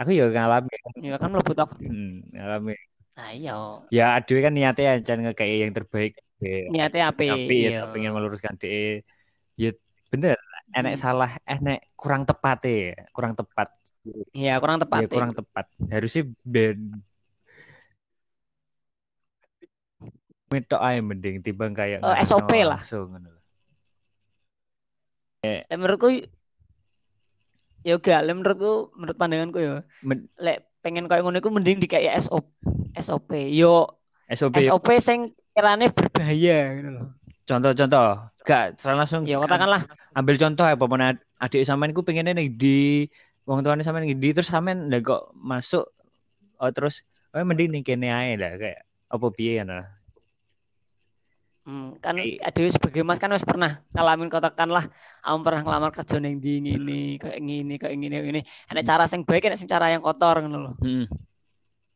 [0.00, 0.72] Aku ya ngalami.
[1.04, 1.84] Ya kan mlebu toksik.
[1.90, 2.72] Hmm, ngalami.
[3.16, 3.52] Nah, iya.
[3.96, 6.12] Ya aduh kan niatnya aja kayak yang terbaik.
[6.40, 7.20] Ya, Niatnya apa?
[7.30, 7.68] tapi Iya.
[7.76, 9.04] ya pengen meluruskan DE.
[9.60, 9.70] Ya
[10.12, 10.36] bener.
[10.70, 11.02] Enek Hmm.
[11.04, 13.68] salah, enek kurang tepat ya, kurang tepat.
[14.38, 14.98] Iya, kurang tepat.
[15.02, 15.64] Ya kurang tepat.
[15.92, 16.78] Harusnya ben
[20.50, 22.78] Metok aja mending timbang kayak Eh, ngarahno SOP lah.
[22.78, 23.30] langsung ngono.
[25.70, 26.08] Lek menurutku
[27.86, 29.74] ya gak, lek menurutku menurut pandanganku ya,
[30.04, 32.48] Men- lek pengen kayak ngono iku mending dikai SOP.
[32.96, 33.30] SOP.
[33.52, 34.00] Yo
[34.30, 37.06] SOP SOP sing kirane berbahaya gitu loh.
[37.44, 39.82] contoh-contoh gak langsung Ya katakanlah
[40.14, 42.78] ambil contoh ya pemene adik sampean ku pengennya nih di
[43.42, 45.90] wong tuane sampean nih di terus sampean ndak kok masuk
[46.62, 47.02] oh terus
[47.34, 49.99] oh mending nih kene ae lah kayak apa piye ya nah.
[51.66, 54.88] Hmm, kan I- adewe sebagai Mas kan wis pernah ngalamin katakanlah
[55.20, 58.40] aku pernah ngelamar kerja ning ndi ngene kayak ngene kayak ngene.
[58.70, 60.72] Enak cara sing baik sing cara yang kotor ngono lho.
[60.80, 61.04] Hmm.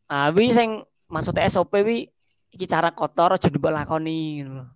[0.08, 2.08] Ah, wi sing maksudnya SOP wi
[2.54, 4.66] iki cara kotor aja mbok lakoni ngono lho.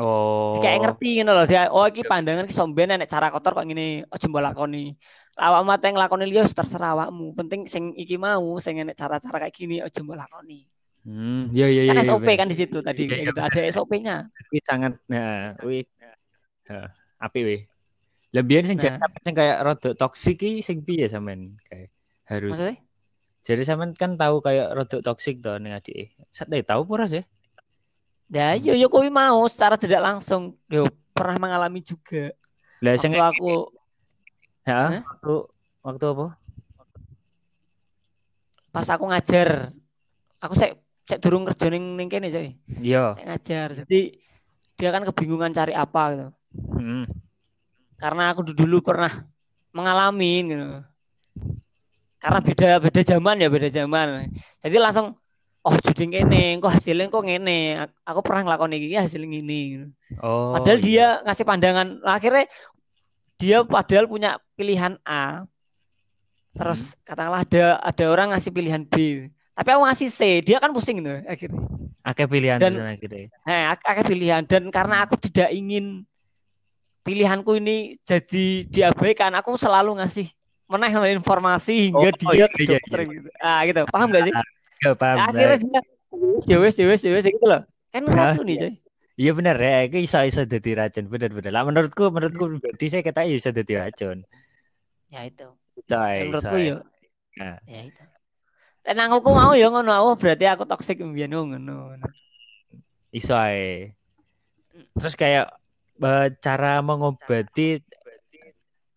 [0.00, 0.56] Oh.
[0.60, 1.44] Kayak ngerti ngono lho.
[1.48, 4.96] Dia oh iki pandangan ki somben enek cara kotor kok ngene aja mbok lakoni.
[5.32, 7.32] Awakmu ate nglakoni liya terserah awakmu.
[7.32, 10.68] Penting sing iki mau sing enek cara-cara kayak gini aja mbok lakoni.
[11.02, 11.92] Hmm, ya ya ya.
[11.98, 12.38] Kan ya, SOP bener.
[12.38, 13.40] kan di situ tadi kayak iya, gitu.
[13.42, 14.16] Ada SOP-nya.
[14.46, 16.86] Kuwi sangat nah, heeh,
[17.18, 17.56] apik we.
[18.32, 18.96] Lah biyen sing Nah.
[18.96, 21.90] jadi sing kayak rada toksik ki sing piye sampean kayak
[22.30, 22.54] harus.
[22.54, 22.76] Maksudnya?
[23.42, 26.14] Jadi sampean kan tahu kayak rada toksik to ning adike.
[26.30, 27.26] Sate tahu pura sih?
[28.32, 32.32] Ya, yo yo kuwi mau secara tidak langsung yo pernah mengalami juga.
[32.80, 33.68] Lah sing aku
[34.62, 35.34] Heeh, waktu
[35.82, 36.26] waktu apa?
[38.72, 39.68] pas aku ngajar,
[40.40, 42.54] aku sek sek durung kerja ning ning kene coy.
[42.78, 43.18] Iya.
[43.18, 43.68] Sek ngajar.
[43.84, 44.00] Jadi
[44.78, 46.28] dia kan kebingungan cari apa gitu.
[46.78, 47.04] Heeh.
[47.98, 49.10] Karena aku dulu pernah
[49.70, 50.66] mengalami gitu.
[52.22, 54.30] Karena beda beda zaman ya beda zaman.
[54.62, 55.18] Jadi langsung
[55.62, 57.82] oh jadi ngene, kok hasilnya kok ngene.
[58.06, 59.86] Aku pernah ngelakoni iki hasilnya ngene gitu.
[60.22, 60.54] Oh.
[60.54, 60.86] Padahal iya.
[60.86, 61.86] dia ngasih pandangan.
[62.02, 62.46] Nah, akhirnya
[63.38, 65.46] dia padahal punya pilihan A.
[66.52, 69.26] Terus katakanlah ada ada orang ngasih pilihan B.
[69.52, 71.60] Tapi aku ngasih C, dia kan pusing tuh akhirnya.
[72.02, 73.14] akeh pilihan Dan- di sana gitu.
[73.14, 73.28] ya.
[73.46, 76.02] Nah, ak- akeh pilihan dan karena aku tidak ingin
[77.04, 80.26] pilihanku ini jadi diabaikan, aku selalu ngasih
[80.72, 83.12] meneh informasi hingga Oh, dia iya, ke iya, dokter iya.
[83.12, 83.28] gitu.
[83.38, 83.80] Ah, gitu.
[83.92, 84.34] Paham gak sih?
[84.82, 85.16] Ya paham.
[85.20, 85.80] Nah, akhirnya dia
[86.48, 87.62] ya wes ya wes ya wes gitu loh.
[87.92, 88.72] Kan Nah, racun nih, coy.
[89.20, 91.52] Iya bener ya, itu bisa bisa jadi racun, bener-bener.
[91.52, 94.24] Lah menurutku, menurutku pribadi saya kata bisa jadi racun.
[95.12, 95.52] Ya itu.
[95.84, 96.64] Coy, menurutku coy.
[96.72, 96.76] ya
[97.36, 97.56] Nah.
[97.68, 98.02] ya itu
[98.82, 101.94] dan aku mau ya ngono aku berarti aku toxic mbiyen oh, ngono.
[103.14, 103.94] Iso ae.
[104.98, 105.54] Terus kayak
[106.02, 107.78] eh, cara mengobati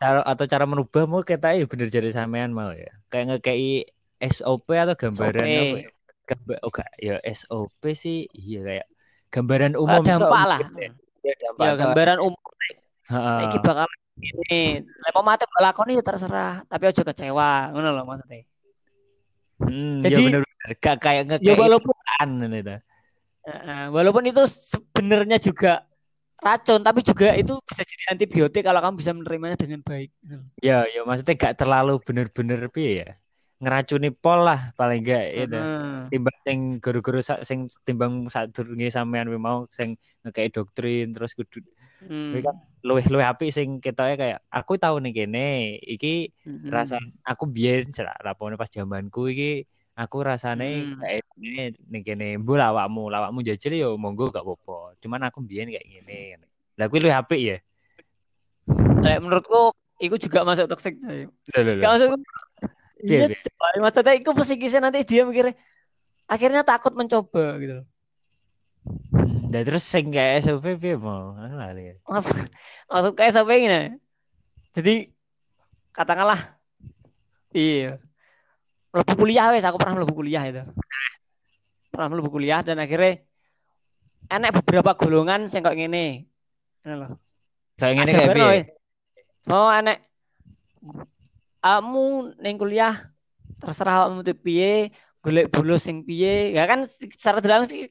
[0.02, 2.90] cara, atau cara merubah mau kita ya bener jadi sampean mau ya.
[3.14, 3.86] Kayak ngekei
[4.26, 5.62] SOP atau gambaran SOP.
[5.62, 5.78] apa?
[5.78, 5.90] ya?
[6.26, 8.88] Gambar, oh gak, ya SOP sih iya kayak
[9.30, 10.90] gambaran Oh, umum dampak tok, lah ya.
[11.22, 12.42] Ya, dampak ya gambaran umum
[13.06, 13.40] Heeh.
[13.46, 13.86] iki bakal
[14.18, 18.42] ini lek mau mati lakoni ya terserah tapi aja kecewa ngono loh maksudnya
[19.62, 21.96] Hmm, Jadi- ya bener-bener gak kayak ngekei ya walaupun
[22.52, 22.76] gitu.
[23.46, 25.86] eh, walaupun itu sebenarnya juga
[26.42, 30.10] racun tapi juga itu bisa jadi antibiotik kalau kamu bisa menerimanya dengan baik.
[30.60, 33.10] Ya, ya maksudnya gak terlalu bener-bener piye ya.
[33.56, 35.56] Ngeracuni pol lah paling enggak itu.
[35.60, 36.12] Hmm.
[36.12, 41.64] Timbang sing guru-guru sing timbang sadurunge sampean mau sing ngekei doktrin terus kudu
[42.06, 42.38] Hmm.
[42.44, 42.54] kan
[42.86, 45.50] luwih luwih apik sing ketoke kayak aku tahu nih kene
[45.82, 46.70] iki Hmm.
[46.70, 47.90] rasa aku biyen
[48.22, 49.66] rapone pas zamanku iki
[49.98, 51.00] aku rasane Hmm.
[51.02, 55.72] kayak ini nih kene mbul awakmu awakmu jajal yo monggo gak apa-apa cuman aku biyen
[55.72, 56.36] kayak gini
[56.78, 57.58] lah kuwi luwih apik ya
[59.02, 61.30] Kayak menurutku itu juga masuk toxic coy.
[61.54, 62.18] Gak maksudku
[63.04, 63.38] Iya, piye?
[63.44, 63.78] coy.
[63.84, 65.56] maksudnya itu psikisnya nanti dia mikirnya
[66.32, 67.88] akhirnya takut mencoba gitu loh.
[69.52, 71.36] Nah terus sing kayak SOP piye mau?
[71.36, 71.82] Aku.
[72.08, 72.36] Maksud,
[72.92, 73.82] maksud kayak sampai gini.
[74.76, 74.94] Jadi
[75.96, 76.40] katakanlah
[77.56, 78.00] iya.
[78.96, 80.64] Mlebu kuliah wes, aku pernah mlebu kuliah itu.
[81.92, 83.24] Pernah mlebu kuliah dan akhirnya
[84.32, 86.32] enak beberapa golongan sing kok ngene.
[86.84, 87.12] Ngono loh.
[87.76, 88.60] Kayak ngene kayak piye?
[89.46, 90.00] Mau enek
[91.66, 92.94] kamu neng kuliah
[93.58, 94.94] terserah kamu tuh piye
[95.26, 97.82] golek bolos sing piye ya kan secara tidak langsung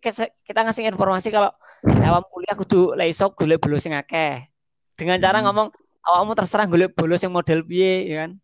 [0.46, 1.50] kita ngasih informasi kalau
[1.82, 4.46] awam kuliah kudu lek iso golek bolos sing akeh
[4.94, 5.50] dengan cara Hmm.
[5.50, 5.68] ngomong
[6.06, 8.38] awakmu terserah golek bolos yang model piye ya kan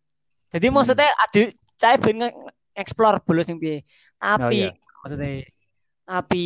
[0.51, 0.75] jadi Hmm.
[0.75, 1.41] maksudnya ada
[1.79, 2.27] saya ben
[2.75, 3.87] explore bolos sing piye
[4.19, 4.75] tapi iya.
[4.99, 5.47] maksudnya
[6.03, 6.45] tapi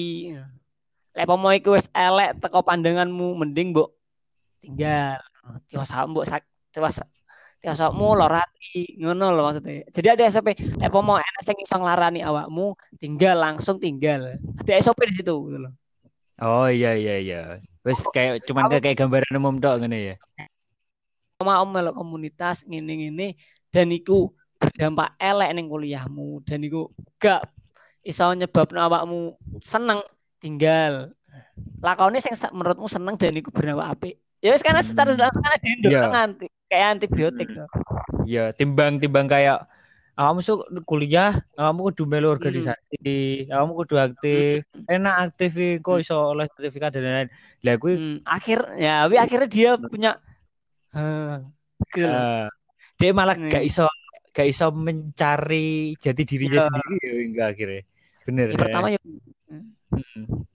[1.17, 3.89] lek pomo iku wis elek teko pandanganmu mending mbok
[4.61, 5.17] tinggal
[5.73, 6.45] tiasa mbok sak
[7.65, 9.81] tiasa tiasamu lorati ngono lho maksudnya.
[9.89, 14.37] Jadi ada SOP lek pomo enak sing iso nglarani awakmu tinggal langsung tinggal.
[14.61, 15.73] Ada SOP di situ gitu loh
[16.45, 17.39] Oh iya iya iya.
[17.81, 20.15] Wes kayak cuman kayak kayak gambaran umum tok ngene ya.
[21.43, 23.35] mau melok komunitas ngene-ngene
[23.67, 26.87] dan iku berdampak elek ning kuliahmu dan iku
[27.19, 27.43] gak
[28.07, 29.19] iso nyebabno awakmu
[29.57, 30.05] seneng
[30.37, 31.11] tinggal.
[31.81, 35.21] Lakone sing menurutmu seneng dan iku berdampak apik ya wis karena secara Hmm.
[35.25, 36.05] langsung kan dindo Iya.
[36.13, 37.65] anti kayak antibiotik Hmm.
[38.29, 39.65] Ya timbang timbang kayak
[40.15, 42.37] kamu masuk kuliah, kamu kudu melu Hmm.
[42.39, 43.09] organisasi,
[43.51, 47.29] kamu kudu aktif, enak aktif iki, kok iso oleh sertifikat dan lain-lain.
[47.65, 50.11] Lah kuwi Hmm, akhir ya wi akhirnya dia punya
[50.95, 51.51] loh.
[51.99, 52.47] eh,
[52.95, 53.51] dia malah Hmm.
[53.51, 53.83] gak iso
[54.31, 56.67] gak iso mencari jati dirinya Iya.
[56.71, 57.81] sendiri ya enggak akhirnya.
[58.25, 58.47] Bener.
[58.47, 58.61] Ya, ya.
[58.61, 58.99] pertama ya
[59.51, 60.47] Hmm.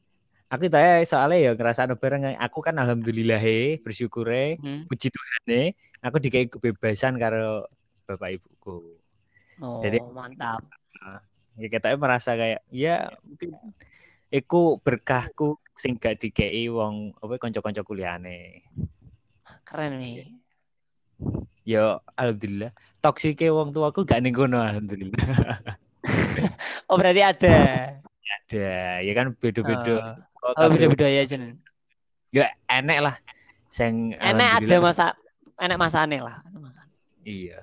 [0.51, 3.39] Aku tanya soalnya ya ngerasa bareng aku kan alhamdulillah
[3.87, 4.27] bersyukur
[4.59, 4.91] hmm.
[4.91, 5.71] puji Tuhan
[6.03, 7.71] aku dikai kebebasan karo
[8.11, 8.99] bapak ibuku.
[9.63, 10.67] oh Jadi- mantap
[11.61, 13.53] Ya kita merasa kayak ya mungkin
[14.33, 18.65] iku berkahku sing gak dikei wong apa kanca-kanca kuliahane.
[19.63, 20.35] keren nih
[21.69, 22.73] Ya alhamdulillah
[23.05, 25.21] toksike wong tuaku gak ning kono alhamdulillah.
[26.91, 27.55] oh berarti ada
[28.49, 29.95] Ada ya kan beda-beda.
[30.01, 31.59] oh, Oh, beda-beda ya Jen
[32.31, 33.17] Ya enek lah
[33.71, 35.07] sing enak ada masa
[35.59, 36.93] enak masane lah Ada masane.
[37.23, 37.59] Iya.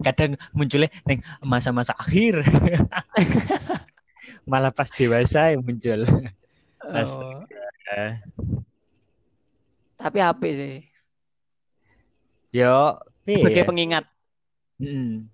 [0.00, 2.40] Kadang munculnya neng masa-masa akhir.
[4.50, 6.08] Malah pas dewasa yang muncul.
[6.80, 7.44] Oh.
[10.00, 10.80] Tapi apik sih
[12.50, 12.96] Yo,
[13.28, 13.68] sebagai ya?
[13.68, 14.04] pengingat
[14.80, 15.28] Mm.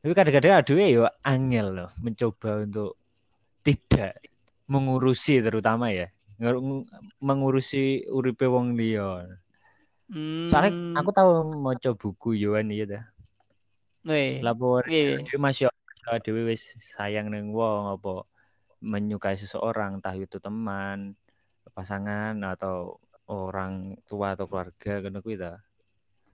[0.00, 2.96] Tapi kadang-kadang aduh yo angel loh mencoba untuk
[3.60, 4.16] tidak
[4.68, 6.86] mengurusi terutama ya Ngur- ngu-
[7.18, 9.26] mengurusi uripe wong liya.
[10.06, 10.46] Hmm.
[10.46, 13.04] Soalnya aku tahu maca buku Yohan iya dah.
[14.06, 15.66] Weh, Lapor dia masih
[16.22, 18.24] Dewi wis sayang neng wong apa
[18.80, 21.18] menyukai seseorang entah itu teman,
[21.74, 25.60] pasangan atau orang tua atau keluarga kan kuwi ta.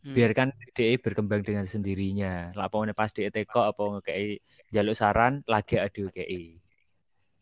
[0.04, 0.12] Hmm.
[0.12, 2.52] biarkan dia berkembang dengan sendirinya.
[2.52, 4.36] Lapone pas dia teko apa ngekei
[4.68, 6.60] jaluk saran lagi adu kei.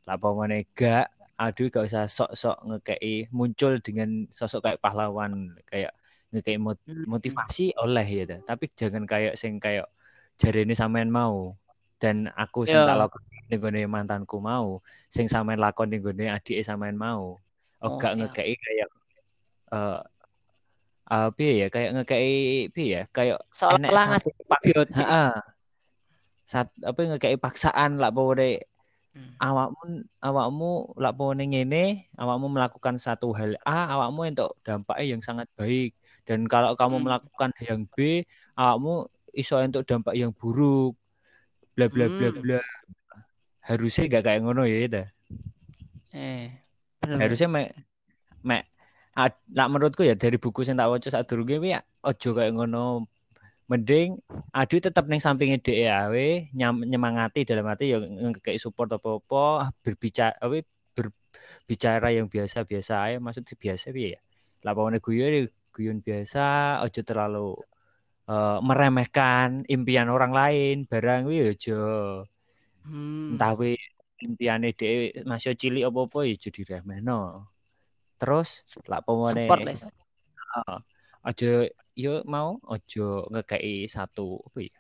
[0.03, 1.07] Lapone gak
[1.39, 5.95] adu gak usah sok-sok ngekei muncul dengan sosok kayak pahlawan kayak
[6.33, 7.07] ngekei mot- Hmm.
[7.07, 8.41] motivasi oleh ya dah.
[8.47, 9.87] Tapi jangan kayak sing kayak
[10.41, 11.55] jarene sampean mau
[12.03, 14.81] dan aku sing tak lakoni ning gone mantanku mau,
[15.13, 17.37] sing sampean lakon ning gone adike sampean mau.
[17.83, 18.89] Oh, Oh, gak ngekei kayak
[19.73, 19.99] eh
[21.11, 22.33] uh, piye ya kayak ngekei
[22.71, 25.43] piye ya kayak Seolah-olah satu ngasih.
[26.43, 28.63] Sat apa ngekei paksaan lah pokoknya
[29.13, 29.37] Hmm.
[29.45, 29.85] awakmu
[30.25, 35.93] awakmu lak pokoknya ngene awakmu melakukan satu hal A awakmu untuk dampaknya yang sangat baik
[36.25, 37.05] dan kalau kamu Hmm.
[37.05, 38.25] melakukan yang B
[38.57, 39.05] awakmu
[39.37, 40.97] iso untuk dampak yang buruk
[41.77, 42.41] bla bla bla Hmm.
[42.41, 42.61] bla
[43.63, 45.07] harusnya gak kayak ngono ya dah
[46.13, 46.49] Eh,
[47.01, 47.19] bener.
[47.25, 47.69] harusnya mek
[48.45, 48.65] mek
[49.53, 53.12] lah menurutku ya dari buku sing tak waca sadurunge kuwi ya aja kayak ngono
[53.71, 54.19] mending
[54.53, 60.35] adu tetap neng sampingnya DE awe nyam, nyemangati dalam arti ya ngekei support apa-apa berbicara
[60.43, 61.15] apa ber,
[61.65, 64.21] bicara yang biasa-biasa aja maksud biasa ya?
[64.63, 65.43] Pokoknya guyon ya
[65.73, 67.57] guyon biasa ojo terlalu
[68.29, 71.83] uh, meremehkan impian orang lain barang wi ojo
[72.85, 73.35] hmm.
[73.35, 73.75] entah wi
[74.23, 77.51] impiannya de masih cilik apa-apa ya jadi remehno
[78.21, 80.79] terus lah pokoknya uh,
[81.27, 81.67] ojo
[81.97, 84.75] yo mau ojo ngekei satu apa ya?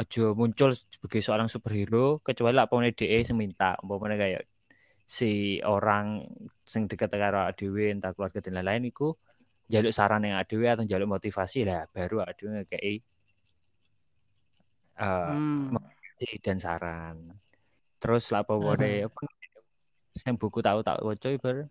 [0.00, 4.42] Ojo muncul sebagai seorang superhero kecuali lah pokoknya DE seminta umpamanya kayak
[5.04, 6.24] si orang
[6.64, 9.12] sing dekat karo dhewe entah keluarga dan lain-lain iku
[9.68, 13.04] jaluk saran yang dhewe atau jaluk motivasi lah baru dhewe kayak
[14.96, 15.76] uh, hmm.
[16.40, 17.36] dan saran.
[18.00, 19.22] Terus lah apa wae apa
[20.16, 21.68] sing buku tahu tak waca ber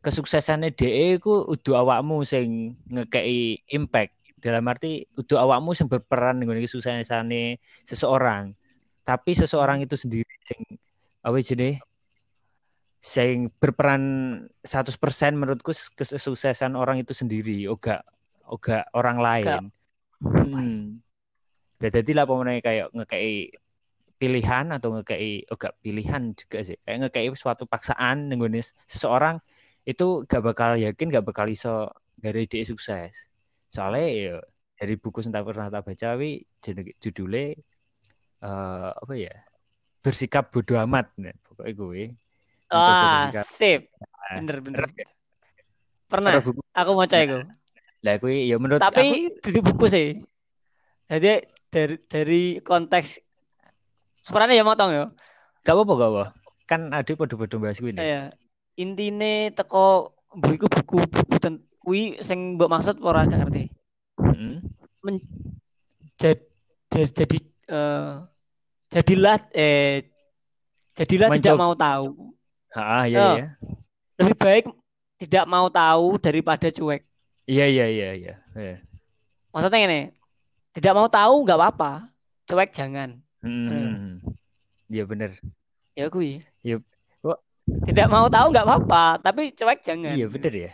[0.00, 4.16] kesuksesannya DE ku udah awakmu sing ngekei impact.
[4.40, 8.56] Dalam arti udah awakmu yang berperan dengan kesuksesannya seseorang.
[9.04, 10.80] Tapi seseorang itu sendiri yang
[11.20, 11.76] apa jadi
[13.00, 14.04] sing berperan
[14.64, 14.96] 100%
[15.36, 18.00] menurutku kesuksesan orang itu sendiri oga
[18.48, 19.62] oga orang lain.
[20.20, 21.00] Hmm.
[21.80, 23.56] jadi lah pemenang kayak ngekei
[24.20, 26.76] pilihan atau ngekei oga pilihan juga sih.
[26.84, 29.40] Kayak ngekei suatu paksaan dengan seseorang
[29.84, 33.28] itu gak bakal yakin gak bakal iso dari dia sukses.
[33.72, 34.34] Soalnya ya
[34.76, 36.44] dari buku yang pernah tak baca wi
[37.00, 37.56] judulnya
[38.44, 39.34] uh, apa ya?
[40.00, 42.04] Bersikap bodoh amat nah, pokoknya gue
[42.70, 43.90] ah sip.
[43.98, 44.84] Nah, bener bener.
[46.10, 46.38] pernah.
[46.42, 46.62] buku.
[46.74, 47.44] aku mau cek gue
[48.00, 50.08] lah gue ya menurut tapi aku, di buku sih.
[51.04, 53.20] Jadi dari dari konteks
[54.24, 55.04] sebenarnya ya motong ya?
[55.60, 56.24] Gak apa-apa gak apa
[56.70, 58.30] kan ada pada-pada bahas gue ini ya
[58.80, 63.68] intine teko buku buku buku ten, kui sing mbok maksud ora gak ngerti.
[64.24, 64.56] Heeh.
[65.04, 65.20] Mm
[66.20, 67.38] jadi jadi
[67.72, 68.28] uh,
[68.92, 70.04] jadilah eh
[70.92, 72.36] jadilah Mencob tidak mau tahu.
[72.76, 73.46] Ah, iya, oh, iya.
[74.20, 74.64] Lebih baik
[75.16, 77.02] tidak mau tahu daripada cuek.
[77.48, 78.34] Iya, iya, iya, iya.
[78.54, 78.76] iya.
[79.50, 80.00] Maksudnya ini,
[80.76, 82.06] tidak mau tahu nggak apa-apa,
[82.46, 83.18] cuek jangan.
[83.42, 84.22] Hmm.
[84.86, 85.34] Iya benar.
[85.98, 86.44] Ya kui.
[86.62, 86.78] Iya.
[87.90, 90.14] Tidak mau tahu nggak apa-apa, tapi cuek jangan.
[90.14, 90.70] Iya benar ya.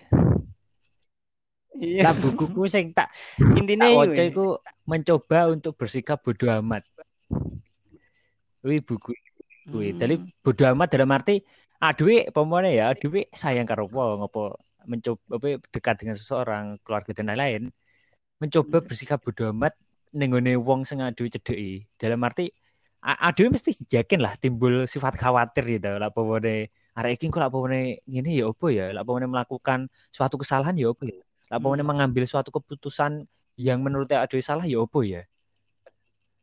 [1.77, 2.09] Iya.
[2.09, 3.13] Lah bukuku sing tak
[3.57, 4.57] intine waca iku
[4.89, 6.83] mencoba untuk bersikap bodoh amat.
[8.65, 9.13] Kuwi buku
[9.69, 9.93] kuwi.
[9.93, 10.01] Hmm.
[10.01, 11.45] Jadi bodoh amat dalam arti
[11.77, 14.57] aduwe pomone ya, aduwe sayang karo wong apa
[14.89, 17.63] mencoba apa dekat dengan seseorang, keluarga dan lain-lain.
[18.41, 18.87] Mencoba hmm.
[18.89, 19.77] bersikap bodoh amat
[20.17, 20.33] ning
[20.65, 21.85] wong sing aduwe cedeki.
[22.01, 22.49] Dalam arti
[23.07, 25.95] aduwe mesti yakin lah timbul sifat khawatir gitu.
[25.95, 30.35] Lah pomone arek iki kok lak pomone ngene ya opo ya, lak pomone melakukan suatu
[30.43, 31.23] kesalahan ya opo ya?
[31.47, 31.87] Apa hmm.
[31.87, 33.23] mengambil suatu keputusan
[33.55, 35.23] yang menurut ada salah ya opo ya?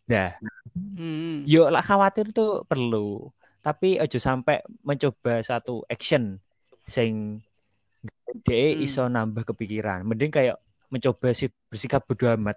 [0.07, 0.39] Nah
[0.72, 1.43] hmm.
[1.43, 3.28] yuk lah khawatir tuh perlu.
[3.59, 6.39] Tapi aja sampai mencoba satu action
[6.88, 7.43] sing
[8.47, 8.84] de hmm.
[8.88, 10.07] iso nambah kepikiran.
[10.07, 12.55] Mending kayak mencoba sih bersikap bodo amat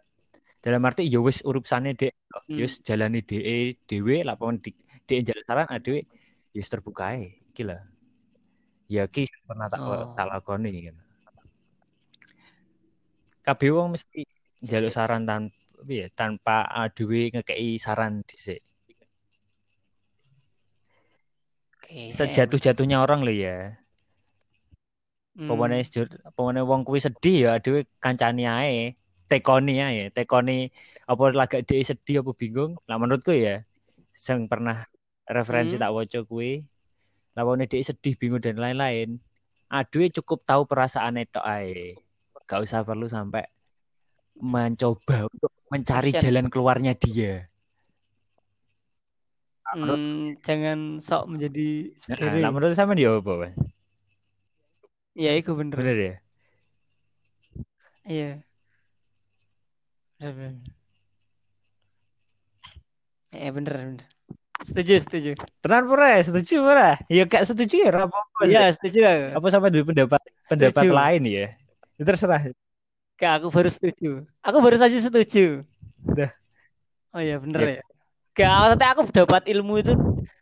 [0.66, 2.58] dalam arti ya wis urupsane dek hmm.
[2.58, 4.74] yus jalani de dewe laporan di
[5.06, 6.02] de jalan saran adewe
[6.50, 7.14] yus terbuka
[7.54, 7.78] gila
[8.90, 10.10] ya ki pernah tak oh.
[10.18, 11.02] tak lakoni gitu
[13.46, 14.26] kabeh wong mesti
[14.58, 15.54] jaluk saran tanpa
[15.86, 18.58] ya, tanpa adewe ngekei saran dhisik.
[21.78, 22.10] Okay.
[22.10, 23.78] Sejatuh-jatuhnya orang lo ya.
[25.38, 25.46] Hmm.
[26.34, 30.70] Pemane wong kuwi sedih ya adewe kancani ae, tekoni ae, tekoni
[31.06, 32.78] apa lagak dhewe sedih apa bingung.
[32.86, 33.62] Lah menurutku ya
[34.16, 34.86] sing pernah
[35.26, 35.82] referensi hmm.
[35.82, 36.64] tak waca kuwi
[37.36, 39.20] lawane dhewe sedih, bingung dan lain-lain.
[39.66, 41.98] Aduh cukup tahu perasaan itu ae
[42.46, 43.42] gak usah perlu sampai
[44.38, 46.22] mencoba untuk mencari Action.
[46.22, 47.42] jalan keluarnya dia.
[49.66, 53.50] Hmm, jangan sok menjadi nah, nah, menurut sama dia apa,
[55.16, 55.74] Iya, itu bener.
[55.74, 56.14] Bener ya?
[58.06, 58.30] Iya.
[60.16, 60.56] Bener,
[63.36, 64.04] Eh bener, bener.
[64.64, 65.30] Setuju, setuju.
[65.60, 66.96] Tenan pura, setuju pura.
[67.12, 68.40] Ya gak setuju ya apa apa.
[68.48, 69.00] Iya, setuju.
[69.36, 70.96] Apa sama dulu pendapat pendapat setuju.
[70.96, 71.46] lain ya?
[72.00, 72.40] Ya, terserah.
[73.20, 74.24] Kak, aku baru setuju.
[74.40, 75.68] Aku baru saja setuju.
[76.08, 76.32] Udah.
[77.12, 77.72] Oh iya bener ya.
[77.80, 77.84] ya.
[78.36, 79.92] Gak, maksudnya aku dapat ilmu itu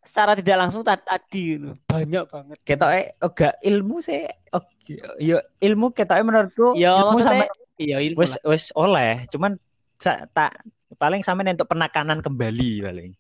[0.07, 1.75] secara tidak langsung tadi gitu.
[1.91, 2.59] Banyak banget.
[2.63, 4.23] Kita eh enggak ilmu sih.
[4.55, 8.19] Oke, yo ilmu kita menurutku ya, ilmu sama iya ilmu.
[8.21, 9.59] Wes wes oleh, cuman
[9.99, 10.53] tak
[10.99, 13.11] paling sama untuk penekanan kembali paling.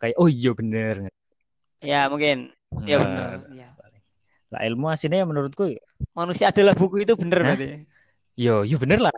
[0.00, 0.94] Kayak oh iya bener.
[1.82, 2.50] Ya mungkin.
[2.86, 3.46] Ya bener.
[3.52, 3.68] Ya.
[4.52, 5.72] Lah ilmu aslinya menurutku
[6.12, 7.88] manusia adalah buku itu bener nah, berarti.
[8.36, 9.14] Yo, yo bener lah.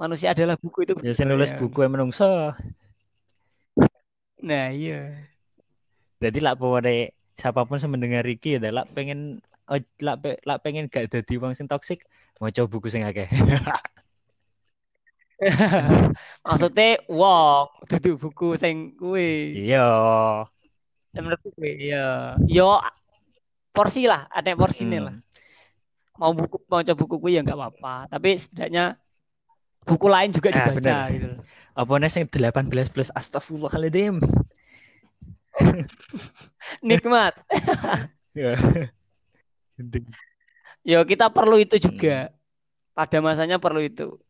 [0.00, 0.94] Manusia adalah buku itu.
[1.04, 1.58] Ya saya nulis ya.
[1.60, 2.56] buku yang menungso.
[4.40, 5.28] Nah, iya.
[6.20, 10.88] Jadi lah pokoknya siapa pun yang mendengar iki adalah pengen oh, lah, pe, lah pengen
[10.88, 12.04] gak dadi wong sing toksik
[12.40, 13.28] maca buku sing akeh.
[16.46, 19.56] Maksudnya wong dudu buku sing kuwi.
[19.56, 19.88] Iya.
[21.16, 22.36] Menurutku kuwi iya.
[22.44, 22.76] Yo
[23.72, 25.00] porsi lah, ada porsi hmm.
[25.00, 25.16] lah.
[26.20, 29.00] Mau buku mau coba buku kuwi ya nggak apa-apa, tapi setidaknya
[29.88, 31.28] buku lain juga dibaca nah, gitu.
[31.72, 34.20] Apa nih yang 18 plus astagfirullahaladzim.
[36.86, 37.34] Nikmat.
[38.38, 38.54] ya.
[40.84, 42.28] Yo kita perlu itu juga.
[42.28, 42.36] Hmm.
[42.92, 44.20] Pada masanya perlu itu.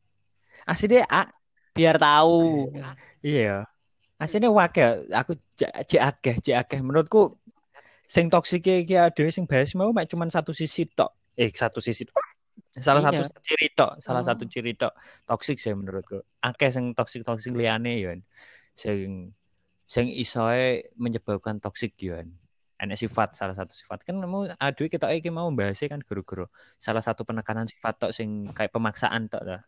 [0.70, 1.02] Asli deh,
[1.74, 2.70] biar tahu.
[3.26, 3.66] Iya.
[4.22, 6.80] Aslinya wakil, aku cek akeh, cek akeh.
[6.84, 7.34] Menurutku
[8.06, 11.10] sing toksik iki ada sing bahas mau cuma satu sisi tok.
[11.34, 12.30] Eh satu sisi tok
[12.70, 13.26] salah iya.
[13.26, 14.26] satu ciri tok salah oh.
[14.26, 14.94] satu ciri tok
[15.26, 18.14] toksik sih menurutku akeh sing toksik toksik liane ya
[18.78, 19.34] sing
[19.90, 22.22] sing isoe menyebabkan toksik ya
[22.80, 26.46] enek sifat salah satu sifat kan mau aduh kita iki mau bahasnya kan guru-guru
[26.78, 29.60] salah satu penekanan sifat tok sing kayak pemaksaan tok lah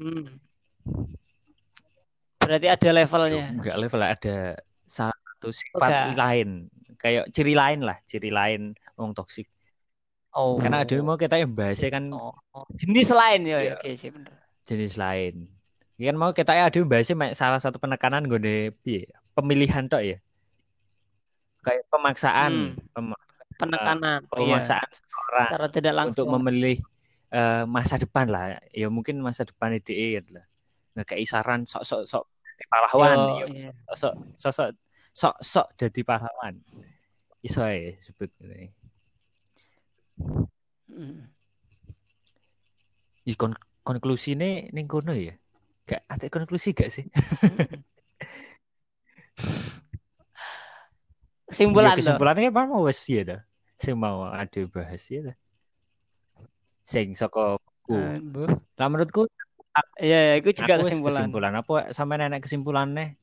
[0.00, 0.24] hmm.
[2.40, 4.36] berarti ada levelnya enggak level ada
[4.88, 9.46] satu sifat lain kayak ciri lain lah ciri lain wong toksik
[10.30, 10.62] Oh.
[10.62, 12.34] Karena ada mau kita yang bahasnya kan oh.
[12.78, 13.74] jenis lain ya, ya.
[13.74, 14.30] oke sih bener.
[14.62, 15.50] Jenis lain.
[15.98, 18.70] Ya kan mau kita ya ada bahasnya salah satu penekanan gue
[19.34, 20.16] pemilihan tok ya.
[21.60, 22.94] Kayak pemaksaan, hmm.
[22.94, 23.06] pem,
[23.58, 24.96] penekanan, uh, pemaksaan iya.
[24.96, 26.14] seorang Secara tidak langsung.
[26.24, 26.76] untuk memilih
[27.34, 28.58] uh, masa depan lah.
[28.70, 30.46] Ya mungkin masa depan ide gitu lah.
[30.94, 32.24] Nggak kayak saran sok-sok sok
[32.68, 33.46] pahlawan, oh, ya.
[33.48, 33.70] iya.
[33.96, 34.76] sok sok
[35.14, 36.60] sok sok jadi pahlawan.
[37.40, 38.68] Iso ya sebut ini.
[40.92, 41.32] Hmm.
[43.24, 45.32] Ikon konklusi nih ning kono ya.
[45.88, 47.08] Gak ada konklusi gak sih?
[51.50, 53.40] kesimpulan ya, kesimpulannya apa mau wes ya dah.
[53.80, 55.36] Sing mau ada bahas ya dah.
[56.90, 57.94] Sing soko ku.
[57.94, 59.30] Nah, menurutku
[60.02, 61.30] Iya, ya, itu juga kesimpulan.
[61.30, 61.52] kesimpulan.
[61.62, 63.14] Apa sampai nenek kesimpulannya?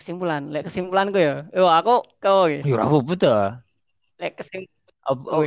[0.00, 1.44] Kesimpulan, lek kesimpulanku ya.
[1.52, 2.48] Yo aku kau.
[2.48, 3.60] Ya apa betul
[4.30, 4.62] kesim
[5.10, 5.42] oh,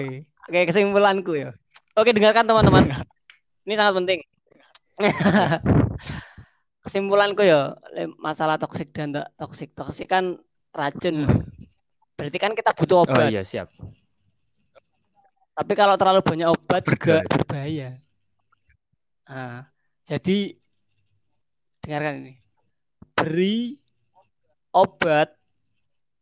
[0.45, 1.49] Oke, kesimpulanku ya.
[1.95, 2.85] Oke, dengarkan teman-teman.
[3.65, 4.19] Ini sangat penting.
[6.85, 7.73] Kesimpulanku ya,
[8.21, 9.73] masalah toksik dan toksik.
[9.73, 10.37] Toksik kan
[10.69, 11.25] racun.
[11.25, 11.41] Hmm.
[12.13, 13.25] Berarti kan kita butuh obat.
[13.25, 13.73] Oh iya, siap.
[15.55, 17.97] Tapi kalau terlalu banyak obat juga berbahaya.
[19.25, 19.65] Nah,
[20.03, 20.59] jadi
[21.79, 22.33] dengarkan ini.
[23.15, 23.79] Beri
[24.75, 25.31] obat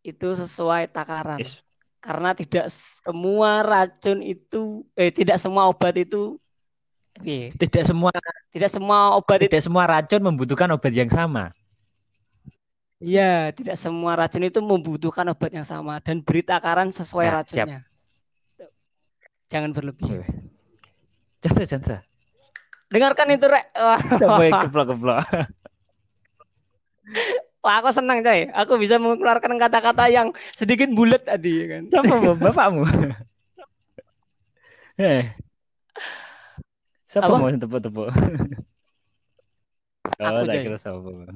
[0.06, 1.42] itu sesuai takaran.
[1.42, 1.66] Yes
[2.04, 6.36] karena tidak semua racun itu eh tidak semua obat itu
[7.24, 8.12] eh, tidak semua
[8.52, 11.56] tidak semua obat tidak itu, semua racun membutuhkan obat yang sama.
[13.04, 17.80] Iya, tidak semua racun itu membutuhkan obat yang sama dan beri takaran sesuai nah, racunnya.
[17.84, 17.93] Siap.
[19.54, 20.26] Jangan berlebih.
[21.38, 22.02] Contoh, contoh.
[22.90, 23.70] Dengarkan itu, Rek.
[24.66, 25.22] keblok-keblok.
[27.64, 28.50] Wah, aku senang coy.
[28.50, 31.86] Aku bisa mengeluarkan kata-kata yang sedikit bulat tadi kan.
[31.88, 32.84] Siapa bapakmu?
[35.00, 35.32] eh.
[37.08, 37.38] Siapa Apa?
[37.38, 38.10] mau tepuk-tepuk?
[40.18, 41.30] oh, tak kira siapa.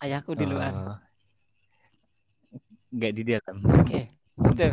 [0.00, 0.72] Ayahku di luar.
[0.72, 0.96] Oh.
[2.88, 3.56] Enggak di dalam.
[3.84, 4.08] Oke.
[4.56, 4.72] Okay.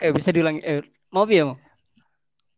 [0.00, 0.64] Oke, bisa diulangi.
[0.64, 0.80] Eh,
[1.12, 1.56] mau ya mau?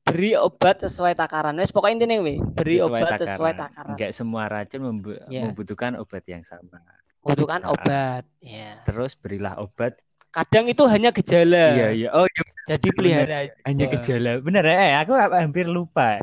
[0.03, 1.55] beri obat sesuai takaran.
[1.57, 3.29] Wes pokoknya intinya we, beri sesuai obat takaran.
[3.33, 3.93] sesuai takaran.
[3.97, 5.43] Enggak semua racun membu yeah.
[5.49, 6.79] membutuhkan obat yang sama.
[7.23, 8.83] Membutuhkan nah, obat, ya.
[8.83, 10.03] Terus berilah obat.
[10.33, 11.77] Kadang itu hanya gejala.
[11.77, 12.09] Iya, iya.
[12.13, 12.43] Oh, iya.
[12.75, 13.39] Jadi pelihara.
[13.69, 14.31] Hanya gejala.
[14.41, 16.19] Bener eh aku hampir lupa.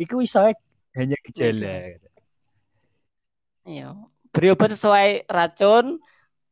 [0.00, 0.42] Iku iso
[0.96, 2.00] hanya gejala.
[3.68, 3.94] Iya.
[4.32, 6.02] Beri obat sesuai racun.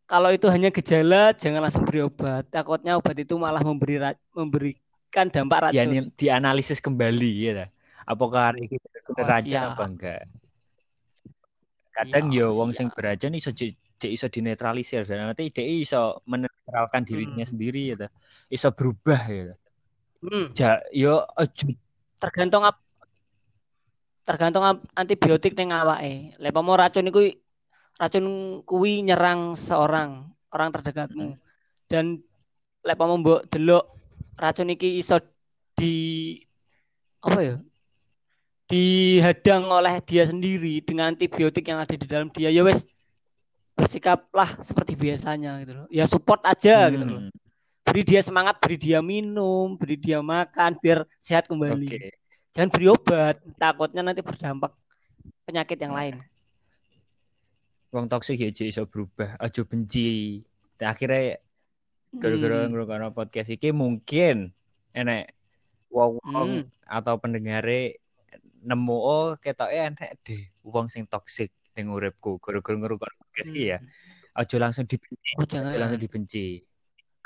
[0.08, 2.48] Kalau itu hanya gejala, jangan langsung beri obat.
[2.48, 4.00] Takutnya obat itu malah memberi
[4.32, 4.72] memberi
[5.12, 5.76] kan dampak racun.
[5.92, 7.68] Di, dianalisis kembali ya.
[8.08, 10.24] Apakah ini oh, racun apa enggak?
[11.92, 13.52] Kadang ya, ya wong sing beracun iso
[13.98, 17.50] cek iso dinetralisir dan nanti dia iso menetralkan dirinya hmm.
[17.50, 18.06] sendiri ya
[18.46, 19.58] iso berubah ya
[20.22, 20.54] hmm.
[20.54, 21.26] ja yo
[22.22, 22.78] tergantung ap
[24.22, 27.26] tergantung ap antibiotik neng awake lek mau racun iku
[27.98, 28.26] racun
[28.62, 31.34] kuwi nyerang seorang orang terdekatmu.
[31.34, 31.40] Hmm.
[31.88, 32.20] dan
[32.84, 33.84] lek mau mbok delok
[34.36, 35.18] racun iki iso
[35.74, 36.36] di
[37.24, 37.56] apa ya?
[38.68, 42.52] Dihadang oleh dia sendiri dengan antibiotik yang ada di dalam dia.
[42.52, 42.84] Ya wes
[43.72, 45.86] bersikaplah seperti biasanya gitu loh.
[45.88, 46.92] Ya support aja hmm.
[46.92, 47.20] gitu loh.
[47.88, 51.88] Beri dia semangat beri dia minum beri dia makan biar sehat kembali.
[51.88, 52.12] Okay.
[52.58, 54.74] jangan beri obat takutnya nanti berdampak
[55.46, 56.18] penyakit yang lain
[57.88, 60.42] wong toksik ya iso berubah aja benci
[60.78, 61.42] Dan akhirnya
[62.14, 62.70] gara-gara Hmm.
[62.70, 64.54] ngrungokno podcast iki mungkin
[64.92, 65.34] enek
[65.90, 66.62] wong Hmm.
[66.86, 67.98] atau pendengare
[68.60, 73.78] nemu oh ketoke enek deh wong sing toksik ning uripku gara-gara ngrungokno podcast iki ya
[73.78, 73.90] Hmm.
[74.38, 76.62] aja langsung dibenci Oh, aja langsung dibenci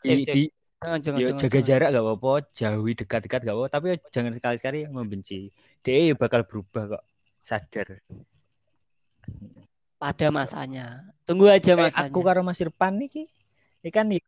[0.00, 0.32] Sip, di, sip.
[0.32, 0.42] di
[0.82, 1.68] Jangan, jangan, yo jangan, jaga jangan.
[1.70, 5.38] jarak gak apa-apa jauhi dekat-dekat gak apa-apa tapi jangan sekali-sekali membenci
[5.78, 7.04] dia bakal berubah kok
[7.38, 8.02] sadar
[10.02, 11.06] Pada masanya.
[11.22, 12.10] Tunggu aja masanya.
[12.10, 13.30] aku karo Mas Irfan iki
[13.82, 14.18] ini kan i-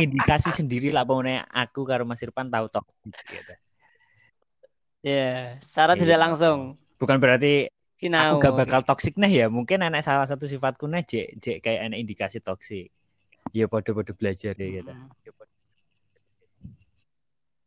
[0.00, 3.54] indikasi sendiri lah pokoknya aku karo Mas Irfan tahu toksik gitu.
[5.04, 6.00] Ya, secara Iya.
[6.00, 6.80] tidak langsung.
[6.96, 7.68] bukan berarti
[8.00, 8.40] Sinau.
[8.40, 11.92] aku gak bakal toksik nih ya mungkin enak salah satu sifatku nih jek jek kayak
[11.92, 12.90] enak indikasi toksik
[13.54, 15.12] ya podo-podo belajar ya gitu Hmm.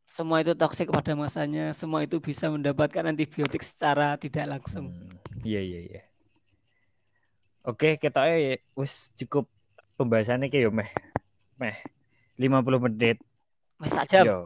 [0.03, 1.71] Semua itu toksik pada masanya.
[1.71, 4.91] Semua itu bisa mendapatkan antibiotik secara tidak langsung.
[4.91, 5.15] Hmm,
[5.47, 6.01] iya iya iya
[7.65, 9.45] oke kita ya wis cukup
[9.95, 10.89] pembahasannya kayak yo meh.
[11.61, 11.77] Meh
[12.39, 13.17] 50 menit.
[13.77, 14.25] Mas sak jam.
[14.25, 14.39] yo.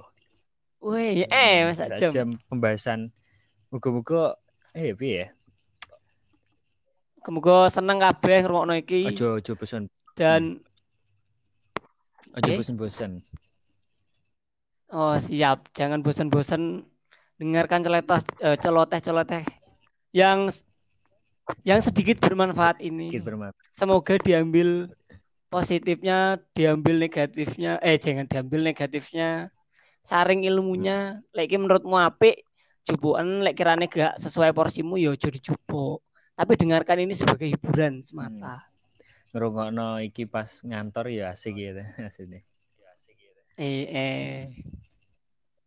[0.83, 2.11] Wih, eh, mas sak sak jam.
[2.11, 3.11] jam pembahasan.
[3.71, 4.35] Muga-muga
[4.75, 5.27] eh piye ya?
[7.25, 9.09] Semoga seneng kabeh ngrungokno iki.
[9.09, 10.61] Ojo ojo bosan dan
[12.35, 12.59] ojo Oke.
[12.59, 13.11] bosan-bosan
[14.95, 16.87] oh siap, jangan bosan-bosan
[17.35, 19.43] dengarkan celoteh eh, celoteh-celoteh
[20.15, 20.47] yang
[21.61, 23.09] yang sedikit bermanfaat ini.
[23.09, 24.89] sedikit bermanfaat Semoga diambil
[25.49, 29.53] positifnya, diambil negatifnya, eh jangan diambil negatifnya.
[30.05, 32.45] Saring ilmunya, lek iki menurutmu apik,
[32.85, 36.05] jupukan lek kirane gak sesuai porsimu ya aja dijupuk.
[36.35, 38.67] Tapi dengarkan ini sebagai hiburan semata.
[39.35, 42.47] ngerungokno iki pas ngantor ya asik gitu asine
[43.55, 44.51] Eh, eh.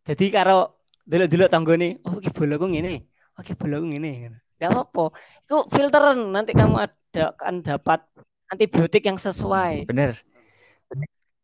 [0.05, 3.09] Jadi karo delok-delok tanggane, oh iki bolaku ngene.
[3.33, 4.41] Oh iki bolaku ngene.
[4.59, 5.05] Enggak apa-apa.
[5.47, 8.03] Itu filteran nanti kamu ada akan dapat
[8.51, 10.19] antibiotik yang sesuai bener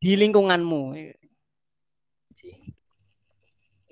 [0.04, 1.00] di lingkunganmu.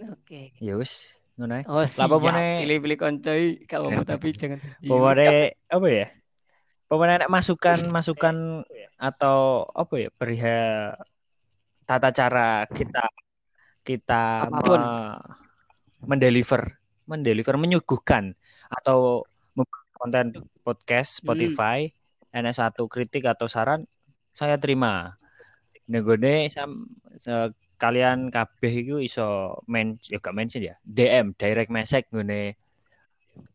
[0.04, 0.52] Oke.
[0.60, 2.12] ya wis ngono Oh, siap.
[2.20, 4.60] Pilih-pilih koncoi, gak apa-apa tapi jangan.
[4.84, 6.08] Pokoknya apa ya?
[6.92, 8.36] Pokoknya nek masukan masukan
[9.00, 11.00] atau apa ya perihal
[11.88, 13.08] tata cara kita
[13.88, 14.80] kita Apa pun.
[14.84, 15.24] me-
[16.04, 16.76] mendeliver
[17.08, 18.36] mendeliver menyuguhkan
[18.74, 19.24] atau
[19.94, 20.34] konten
[20.66, 21.32] podcast Hmm.
[21.32, 21.88] Spotify
[22.34, 23.86] enak satu kritik atau saran
[24.34, 25.16] saya terima
[25.86, 32.08] negone sam se- kalian kabeh itu iso men ya gak mention ya DM direct message
[32.10, 32.56] ngene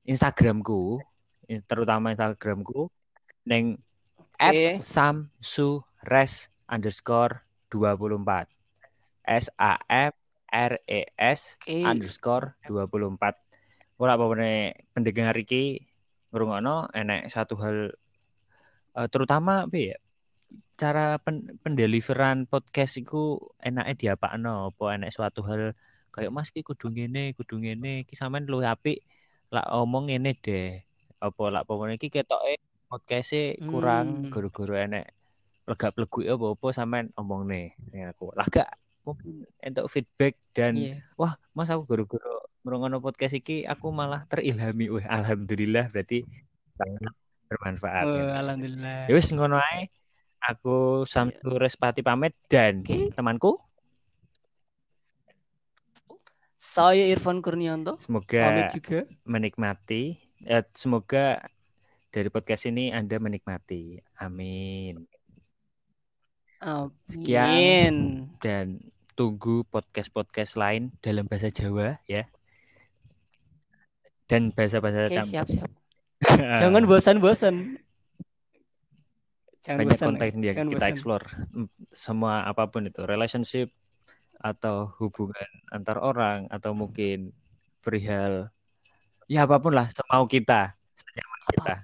[0.04, 1.00] Instagramku
[1.48, 2.88] in- terutama Instagramku
[3.44, 3.80] neng
[4.38, 4.78] at Oke.
[4.78, 6.34] samsures
[6.68, 7.42] underscore
[7.72, 8.48] 24
[9.24, 10.12] S A M
[10.48, 11.84] R E S Oke.
[11.84, 13.36] underscore 24
[13.98, 14.24] ora apa
[14.94, 15.82] pendengar iki
[16.30, 17.76] ngrungokno enek satu hal
[18.98, 19.96] eh, terutama apa ya
[20.78, 25.74] cara pen, pendeliveran podcast iku enake diapakno apa enek suatu hal
[26.14, 29.02] kayak Mas ki kudu ngene kudu ngene iki sampean luwih apik
[29.50, 30.78] lak omong ngene deh
[31.18, 34.30] apa lak pomone iki ketoke podcast kurang Hmm.
[34.32, 35.12] guru-guru enek
[35.68, 38.70] lega pleguke apa-apa sampean omongne ning aku lah gak
[39.02, 40.96] mungkin entuk feedback dan Iya.
[41.14, 46.22] wah mas aku guru-guru ngrungokno podcast iki aku malah terilhami wah alhamdulillah berarti
[46.74, 47.14] sangat
[47.48, 48.28] bermanfaat Oh, gitu.
[48.30, 48.98] alhamdulillah.
[49.08, 49.88] ya wis ngono ae
[50.38, 53.10] aku Samsu Respati pamit dan Oke.
[53.10, 53.56] temanku
[56.58, 57.96] Saya Irfan Kurnianto.
[57.96, 58.98] Pamit semoga juga.
[59.24, 61.40] menikmati eh, semoga
[62.08, 65.06] dari podcast ini Anda menikmati amin
[67.06, 68.26] Sekian.
[68.42, 68.82] Dan
[69.18, 72.22] tunggu podcast-podcast lain dalam bahasa Jawa ya
[74.28, 75.70] dan bahasa-bahasa campur siap, siap.
[76.62, 77.80] Jangan bosan-bosan.
[79.64, 80.06] Jangan banyak bosan.
[80.06, 80.44] konten ya.
[80.52, 80.92] yang Jangan kita bosan.
[80.92, 81.26] explore
[81.90, 83.72] semua apa pun itu relationship
[84.38, 87.34] atau hubungan antar orang atau mungkin
[87.82, 88.54] perihal
[89.26, 91.76] ya apa pun lah semau kita senyaman kita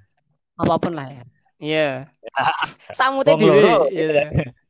[0.55, 1.25] Apa pun lah ya.
[1.59, 1.91] Iya.
[2.99, 3.91] Samute Wong dhewe.
[3.91, 4.23] Iya.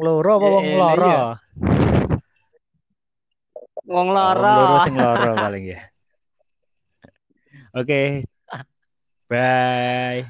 [0.00, 1.22] loro apa Ya wong elah, loro iya.
[3.90, 4.40] Wong loro.
[4.40, 5.80] wong loro sing loro paling ya
[7.74, 8.24] oke
[9.30, 10.26] bye